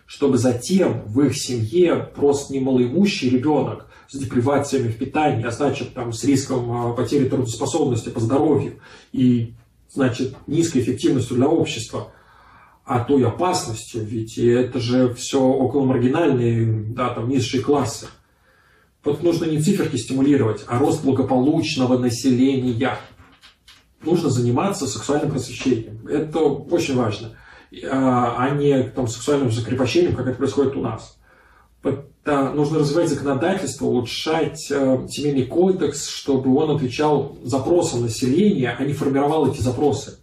Чтобы 0.06 0.38
затем 0.38 1.02
в 1.06 1.20
их 1.22 1.36
семье 1.36 1.96
просто 2.14 2.52
не 2.52 2.60
малоимущий 2.60 3.30
ребенок 3.30 3.88
с 4.08 4.16
депривациями 4.16 4.88
в 4.88 4.96
питании, 4.96 5.44
а 5.44 5.50
значит 5.50 5.92
там 5.94 6.12
с 6.12 6.22
риском 6.22 6.70
а, 6.70 6.92
потери 6.92 7.28
трудоспособности 7.28 8.10
по 8.10 8.20
здоровью 8.20 8.78
и 9.10 9.54
значит 9.90 10.36
низкой 10.46 10.82
эффективностью 10.82 11.36
для 11.36 11.48
общества– 11.48 12.12
а 12.84 13.00
той 13.00 13.24
опасностью, 13.24 14.04
ведь 14.04 14.38
это 14.38 14.80
же 14.80 15.14
все 15.14 15.40
около 15.40 15.84
маргинальные, 15.84 16.86
да, 16.88 17.10
там 17.10 17.28
низшие 17.28 17.62
классы. 17.62 18.08
Вот 19.04 19.22
нужно 19.22 19.44
не 19.46 19.60
циферки 19.60 19.96
стимулировать, 19.96 20.64
а 20.66 20.78
рост 20.78 21.02
благополучного 21.04 21.98
населения. 21.98 22.98
Нужно 24.02 24.30
заниматься 24.30 24.86
сексуальным 24.86 25.30
просвещением. 25.30 26.06
Это 26.08 26.40
очень 26.40 26.96
важно. 26.96 27.36
А, 27.90 28.36
а 28.38 28.50
не 28.50 28.82
там, 28.82 29.06
сексуальным 29.06 29.50
закрепощением, 29.50 30.14
как 30.16 30.26
это 30.26 30.36
происходит 30.36 30.76
у 30.76 30.82
нас. 30.82 31.18
Это 31.82 32.52
нужно 32.52 32.80
развивать 32.80 33.08
законодательство, 33.08 33.86
улучшать 33.86 34.70
э, 34.70 35.06
семейный 35.08 35.46
кодекс, 35.46 36.08
чтобы 36.08 36.54
он 36.54 36.76
отвечал 36.76 37.36
запросам 37.42 38.02
населения, 38.02 38.76
а 38.78 38.84
не 38.84 38.92
формировал 38.92 39.50
эти 39.50 39.60
запросы 39.60 40.21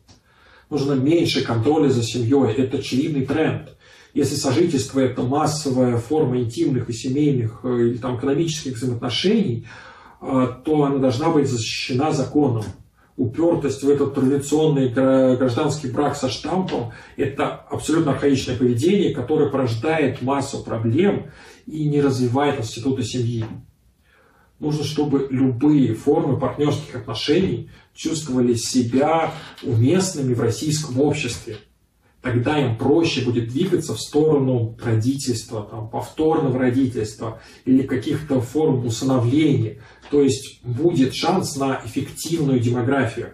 нужно 0.70 0.94
меньше 0.94 1.44
контроля 1.44 1.90
за 1.90 2.04
семьей. 2.04 2.54
Это 2.54 2.78
очевидный 2.78 3.26
тренд. 3.26 3.70
Если 4.14 4.36
сожительство– 4.36 5.00
это 5.02 5.22
массовая 5.22 5.98
форма 5.98 6.40
интимных 6.40 6.90
и 6.90 6.94
семейных 6.94 7.60
э, 7.64 7.90
или 7.90 7.98
там, 7.98 8.18
экономических 8.18 8.76
взаимоотношений, 8.76 9.68
э, 10.22 10.48
то 10.66 10.84
она 10.84 10.98
должна 10.98 11.30
быть 11.30 11.48
защищена 11.48 12.12
законом. 12.12 12.64
Упертость 13.18 13.84
в 13.84 13.90
этот 13.90 14.16
традиционный 14.16 14.90
гражданский 14.90 15.92
брак 15.92 16.16
со 16.16 16.30
штампом– 16.30 16.94
это 17.18 17.48
абсолютно 17.48 18.14
архаичное 18.14 18.56
поведение, 18.56 19.14
которое 19.14 19.50
порождает 19.50 20.22
массу 20.22 20.64
проблем 20.64 21.30
и 21.68 21.88
не 21.90 22.02
развивает 22.02 22.62
институты 22.62 23.04
семьи. 23.04 23.46
Нужно, 24.60 24.86
чтобы 24.86 25.28
любые 25.30 25.94
формы 25.94 26.40
партнерских 26.40 26.96
отношений 26.96 27.70
чувствовали 28.00 28.54
себя 28.54 29.34
уместными 29.62 30.34
в 30.34 30.40
российском 30.40 31.02
обществе. 31.02 31.58
Тогда 32.22 32.58
им 32.58 32.78
проще 32.78 33.22
будет 33.22 33.50
двигаться 33.50 33.94
в 33.94 34.00
сторону 34.00 34.78
родительства, 34.82 35.68
там, 35.70 35.90
повторного 35.90 36.58
родительства 36.60 37.42
или 37.66 37.84
каких-то 37.84 38.40
форм 38.40 38.86
усыновления. 38.86 39.80
То 40.12 40.22
есть 40.22 40.64
будет 40.64 41.14
шанс 41.14 41.58
на 41.58 41.82
эффективную 41.86 42.62
демографию. 42.62 43.34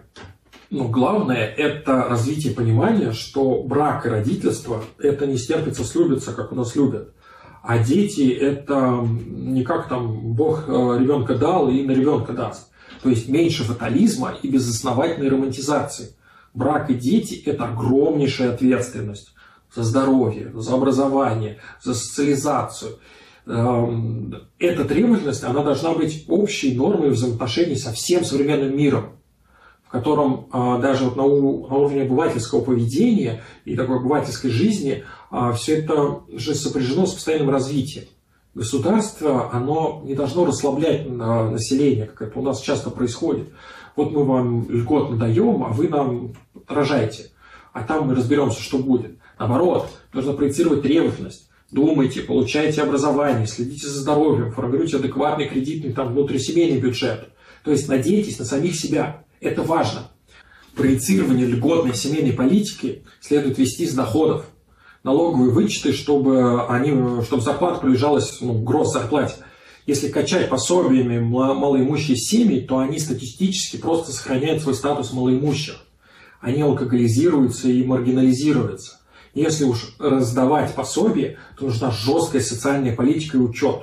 Но 0.70 0.88
главное– 0.88 1.46
это 1.56 2.04
развитие 2.08 2.52
понимания, 2.52 3.12
что 3.12 3.62
брак 3.62 4.04
и 4.06 4.08
родительство– 4.08 4.84
это 4.98 5.26
не 5.26 5.38
стерпится, 5.38 5.84
слюбится, 5.84 6.32
как 6.32 6.50
у 6.50 6.56
нас 6.56 6.74
любят. 6.74 7.14
А 7.66 7.78
дети– 7.78 8.30
это 8.40 9.04
не 9.04 9.64
как 9.64 9.88
там 9.88 10.34
Бог 10.34 10.68
э, 10.68 10.72
ребенка 11.00 11.34
дал 11.34 11.68
и 11.68 11.82
на 11.82 11.90
ребенка 11.90 12.32
даст. 12.32 12.68
То 13.02 13.08
есть 13.08 13.28
меньше 13.28 13.64
фатализма 13.64 14.36
и 14.40 14.48
безосновательной 14.48 15.28
романтизации. 15.28 16.14
Брак 16.54 16.90
и 16.90 16.94
дети– 16.94 17.42
это 17.44 17.64
огромнейшая 17.64 18.54
ответственность 18.54 19.34
за 19.74 19.82
здоровье, 19.82 20.52
за 20.54 20.74
образование, 20.74 21.58
за 21.82 21.94
социализацию. 21.94 23.00
Эм, 23.46 24.32
эта 24.60 24.84
требовательность, 24.84 25.42
она 25.42 25.64
должна 25.64 25.92
быть 25.92 26.24
общей 26.28 26.72
нормой 26.76 27.10
взаимоотношений 27.10 27.76
со 27.76 27.92
всем 27.92 28.24
современным 28.24 28.76
миром 28.76 29.16
в 29.86 29.90
котором 29.90 30.48
а, 30.50 30.78
даже 30.78 31.04
вот 31.04 31.16
на, 31.16 31.22
уровне 31.22 32.02
обывательского 32.02 32.60
поведения 32.60 33.42
и 33.64 33.76
такой 33.76 33.98
обывательской 33.98 34.50
жизни 34.50 35.04
все 35.56 35.78
это 35.78 36.22
же 36.32 36.54
сопряжено 36.54 37.06
с 37.06 37.14
постоянным 37.14 37.50
развитием. 37.50 38.04
Государство, 38.54 39.52
оно 39.52 40.02
не 40.04 40.14
должно 40.14 40.46
расслаблять 40.46 41.08
население, 41.10 42.06
как 42.06 42.28
это 42.28 42.38
у 42.38 42.42
нас 42.42 42.60
часто 42.60 42.90
происходит. 42.90 43.48
Вот 43.96 44.12
мы 44.12 44.24
вам 44.24 44.70
льготно 44.70 45.16
даем, 45.16 45.64
а 45.64 45.68
вы 45.68 45.88
нам 45.88 46.34
рожайте. 46.66 47.30
А 47.72 47.82
там 47.82 48.06
мы 48.06 48.14
разберемся, 48.14 48.62
что 48.62 48.78
будет. 48.78 49.18
Наоборот, 49.38 49.90
нужно 50.12 50.32
проецировать 50.32 50.82
требовательность. 50.82 51.50
Думайте, 51.70 52.22
получайте 52.22 52.80
образование, 52.80 53.46
следите 53.46 53.88
за 53.88 54.00
здоровьем, 54.00 54.52
формируйте 54.52 54.96
адекватный 54.96 55.48
кредитный 55.48 55.92
там, 55.92 56.12
внутрисемейный 56.12 56.80
бюджет. 56.80 57.28
То 57.64 57.72
есть 57.72 57.88
надейтесь 57.88 58.38
на 58.38 58.44
самих 58.44 58.76
себя. 58.76 59.24
Это 59.40 59.62
важно. 59.62 60.08
Проецирование 60.74 61.46
льготной 61.46 61.94
семейной 61.94 62.32
политики 62.32 63.02
следует 63.20 63.58
вести 63.58 63.86
с 63.86 63.94
доходов. 63.94 64.46
Налоговые 65.06 65.52
вычеты, 65.52 65.92
чтобы, 65.92 66.66
они, 66.66 66.90
чтобы 67.22 67.40
зарплата 67.40 67.78
приближалась 67.78 68.38
ну, 68.40 68.54
гроз 68.54 68.92
зарплате. 68.92 69.36
Если 69.86 70.08
качать 70.08 70.48
пособиями 70.48 71.20
малоимущие 71.20 72.16
семьи, 72.16 72.58
то 72.58 72.78
они 72.78 72.98
статистически 72.98 73.76
просто 73.76 74.10
сохраняют 74.10 74.62
свой 74.62 74.74
статус 74.74 75.12
малоимущих. 75.12 75.76
Они 76.40 76.60
алкоголизируются 76.60 77.68
и 77.68 77.84
маргинализируются. 77.84 78.98
Если 79.32 79.62
уж 79.62 79.94
раздавать 80.00 80.74
пособие, 80.74 81.38
то 81.56 81.66
нужна 81.66 81.92
жесткая 81.92 82.42
социальная 82.42 82.96
политика 82.96 83.36
и 83.36 83.40
учет. 83.40 83.82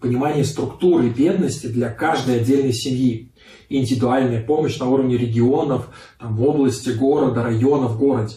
Понимание 0.00 0.44
структуры 0.44 1.08
бедности 1.08 1.68
для 1.68 1.88
каждой 1.88 2.40
отдельной 2.40 2.72
семьи 2.72 3.30
индивидуальная 3.68 4.42
помощь 4.42 4.76
на 4.78 4.88
уровне 4.88 5.16
регионов, 5.16 5.86
там, 6.18 6.40
области, 6.40 6.90
города, 6.90 7.44
района 7.44 7.86
в 7.86 7.96
городе. 7.96 8.34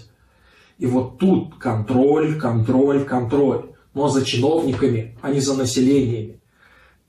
И 0.77 0.85
вот 0.85 1.17
тут 1.17 1.55
контроль, 1.55 2.39
контроль, 2.39 3.03
контроль. 3.03 3.71
Но 3.93 4.09
за 4.09 4.23
чиновниками, 4.23 5.17
а 5.21 5.31
не 5.31 5.39
за 5.39 5.55
населениями. 5.55 6.39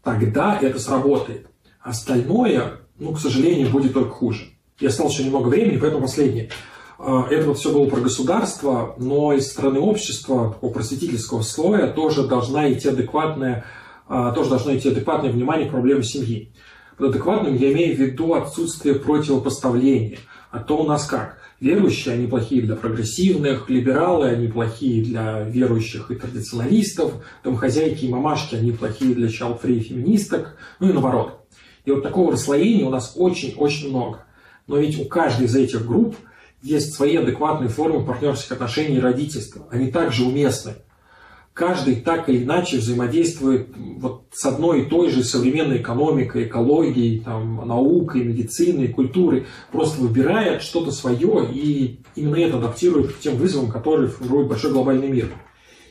Тогда 0.03 0.59
это 0.61 0.79
сработает. 0.79 1.47
Остальное, 1.81 2.81
ну, 2.99 3.13
к 3.13 3.21
сожалению, 3.21 3.71
будет 3.71 3.93
только 3.93 4.11
хуже. 4.11 4.47
Я 4.81 4.89
осталось 4.89 5.15
еще 5.15 5.25
немного 5.25 5.49
времени, 5.49 5.77
поэтому 5.77 6.03
последнее. 6.03 6.51
А, 6.99 7.27
это 7.31 7.49
вот 7.49 7.59
все 7.59 7.73
было 7.73 7.89
про 7.89 8.01
государство, 8.01 8.95
но 8.99 9.33
из 9.33 9.51
стороны 9.51 9.81
общества, 9.81 10.53
такого 10.53 10.73
просветительского 10.73 11.43
слоя, 11.43 11.93
тоже 11.93 12.27
должна 12.27 12.73
идти 12.73 12.89
адекватная, 12.89 13.65
а, 14.09 14.33
тоже 14.33 14.51
должно 14.51 14.75
идти 14.77 14.89
адекватное 14.89 15.31
внимание 15.31 15.69
к 15.69 15.73
проблемам 15.73 16.03
семьи. 16.03 16.53
Под 16.97 17.11
адекватным 17.11 17.55
я 17.55 17.73
имею 17.73 17.97
в 17.97 18.01
виду 18.01 18.35
отсутствие 18.35 18.95
противопоставления. 18.97 20.19
А 20.51 20.59
то 20.61 20.79
у 20.79 20.87
нас 20.87 21.05
как? 21.05 21.39
Верующие, 21.61 22.15
они 22.15 22.29
плохие 22.29 22.63
для 22.63 22.77
прогрессивных, 22.77 23.69
либералы, 23.69 24.29
они 24.29 24.47
плохие 24.47 25.03
для 25.03 25.43
верующих 25.43 26.11
и 26.13 26.15
традиционалистов, 26.15 27.15
домохозяйки 27.43 28.05
и 28.05 28.09
мамашки, 28.09 28.55
они 28.55 28.71
плохие 28.71 29.13
для 29.13 29.29
чалфри 29.29 29.79
и 29.79 29.81
феминисток, 29.81 30.57
ну 30.79 30.89
и 30.89 30.93
наоборот. 30.93 31.45
И 31.85 31.91
вот 31.91 32.05
такого 32.05 32.33
расслоения 32.33 32.85
у 32.85 32.91
нас 32.91 33.15
очень-очень 33.17 33.89
много. 33.89 34.25
Но 34.69 34.79
ведь 34.79 35.01
у 35.01 35.07
каждой 35.07 35.47
из 35.47 35.57
этих 35.57 35.85
групп 35.85 36.15
есть 36.63 36.95
свои 36.95 37.17
адекватные 37.17 37.71
формы 37.71 38.05
партнерских 38.05 38.53
отношений 38.53 38.99
и 38.99 39.01
родительства. 39.01 39.67
Они 39.71 39.91
также 39.91 40.25
уместны. 40.25 40.75
Каждый 41.59 41.97
так 41.97 42.29
или 42.29 42.45
иначе 42.45 42.77
взаимодействует 42.77 43.71
вот 43.77 44.27
с 44.31 44.47
одной 44.47 44.83
и 44.83 44.85
той 44.85 45.11
же 45.11 45.25
современной 45.25 45.79
экономикой, 45.79 46.45
экологией, 46.45 47.19
там, 47.19 47.67
наукой, 47.67 48.23
медициной, 48.23 48.87
культурой, 48.87 49.47
просто 49.73 50.01
выбирает 50.01 50.63
что-то 50.63 50.93
свое 50.93 51.51
и 51.53 51.99
именно 52.15 52.37
это 52.37 52.59
адаптирует 52.59 53.13
к 53.13 53.19
тем 53.19 53.35
вызовам, 53.35 53.73
которые 53.73 54.09
формирует 54.09 54.47
большой 54.47 54.71
глобальный 54.71 55.09
мир. 55.09 55.31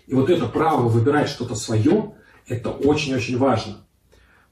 И 0.07 0.13
вот 0.13 0.29
это 0.29 0.45
право 0.45 0.87
выбирать 0.87 1.27
что-то 1.27 1.55
свое, 1.55 2.13
это 2.47 2.69
очень-очень 2.69 3.37
важно 3.37 3.79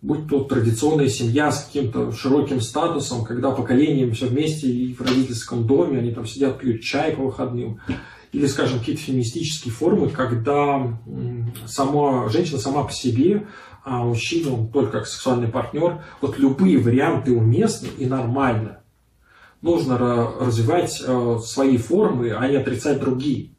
будь 0.01 0.27
то 0.27 0.43
традиционная 0.43 1.07
семья 1.07 1.51
с 1.51 1.65
каким-то 1.65 2.11
широким 2.11 2.61
статусом, 2.61 3.25
когда 3.25 3.49
поколением 3.49 4.13
все 4.13 4.27
вместе 4.27 4.67
и 4.67 4.93
в 4.93 5.01
родительском 5.01 5.65
доме, 5.65 5.97
они 5.97 6.11
там 6.11 6.27
сидят, 6.27 6.59
пьют 6.59 6.81
чай 6.81 7.13
по 7.13 7.23
выходным, 7.23 7.79
или, 8.35 8.47
скажем, 8.47 8.79
какие-то 8.79 9.01
феминистические 9.01 9.73
формы, 9.73 10.09
когда 10.09 10.99
сама 11.67 12.27
женщина 12.27 12.59
сама 12.59 12.83
по 12.83 12.91
себе, 12.91 13.47
а 13.85 14.03
мужчина 14.03 14.53
он 14.53 14.67
только 14.67 14.91
как 14.91 15.07
сексуальный 15.07 15.47
партнер. 15.47 16.03
Вот 16.19 16.37
любые 16.37 16.77
варианты 16.79 17.31
уместны 17.31 17.87
и 17.97 18.05
нормально. 18.05 18.81
Нужно 19.61 19.97
развивать 19.97 21.01
э, 21.01 21.37
свои 21.45 21.77
формы, 21.77 22.31
а 22.31 22.45
не 22.49 22.57
отрицать 22.57 22.99
другие. 22.99 23.51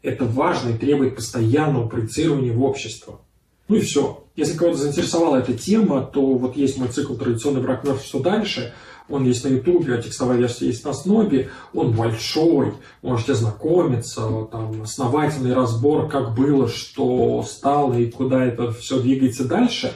Это 0.00 0.24
важно 0.24 0.70
и 0.70 0.78
требует 0.78 1.16
постоянного 1.16 1.86
проецирования 1.86 2.54
в 2.54 2.62
общество. 2.64 3.20
Ну 3.68 3.76
и 3.76 3.80
все. 3.80 4.24
Если 4.36 4.56
кого-то 4.56 4.78
заинтересовала 4.78 5.36
эта 5.36 5.52
тема, 5.52 6.00
то 6.00 6.38
вот 6.38 6.56
есть 6.56 6.78
мой 6.78 6.88
цикл 6.88 7.14
«Традиционный 7.14 7.60
брак 7.60 7.84
мертв. 7.84 8.06
Что 8.06 8.20
дальше?». 8.20 8.72
Он 9.08 9.24
есть 9.24 9.44
на 9.44 9.48
Ютубе, 9.48 9.94
а 9.94 10.02
текстовая 10.02 10.38
версия 10.38 10.66
есть 10.66 10.84
на 10.84 10.94
Снобе. 10.94 11.50
Он 11.74 11.92
большой, 11.92 12.72
можете 13.02 13.32
ознакомиться, 13.32 14.22
там 14.50 14.82
основательный 14.82 15.52
разбор, 15.52 16.08
как 16.08 16.34
было, 16.34 16.68
что 16.68 17.42
стало 17.42 17.94
и 17.94 18.10
куда 18.10 18.44
это 18.44 18.72
все 18.72 19.00
двигается 19.00 19.44
дальше. 19.44 19.92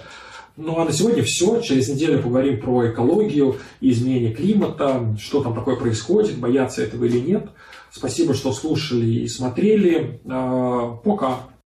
Ну 0.59 0.79
а 0.79 0.85
на 0.85 0.93
сегодня 0.93 1.23
все. 1.23 1.61
Через 1.61 1.89
неделю 1.89 2.21
поговорим 2.21 2.61
про 2.61 2.91
экологию 2.91 3.57
изменение 3.81 4.35
климата, 4.35 5.17
что 5.19 5.43
там 5.43 5.55
такое 5.55 5.77
происходит, 5.77 6.37
бояться 6.37 6.83
этого 6.83 7.05
или 7.05 7.21
нет. 7.21 7.49
Спасибо, 7.91 8.35
что 8.35 8.53
слушали 8.53 9.07
и 9.07 9.29
смотрели. 9.29 10.21
А, 10.29 10.97
пока. 10.97 11.41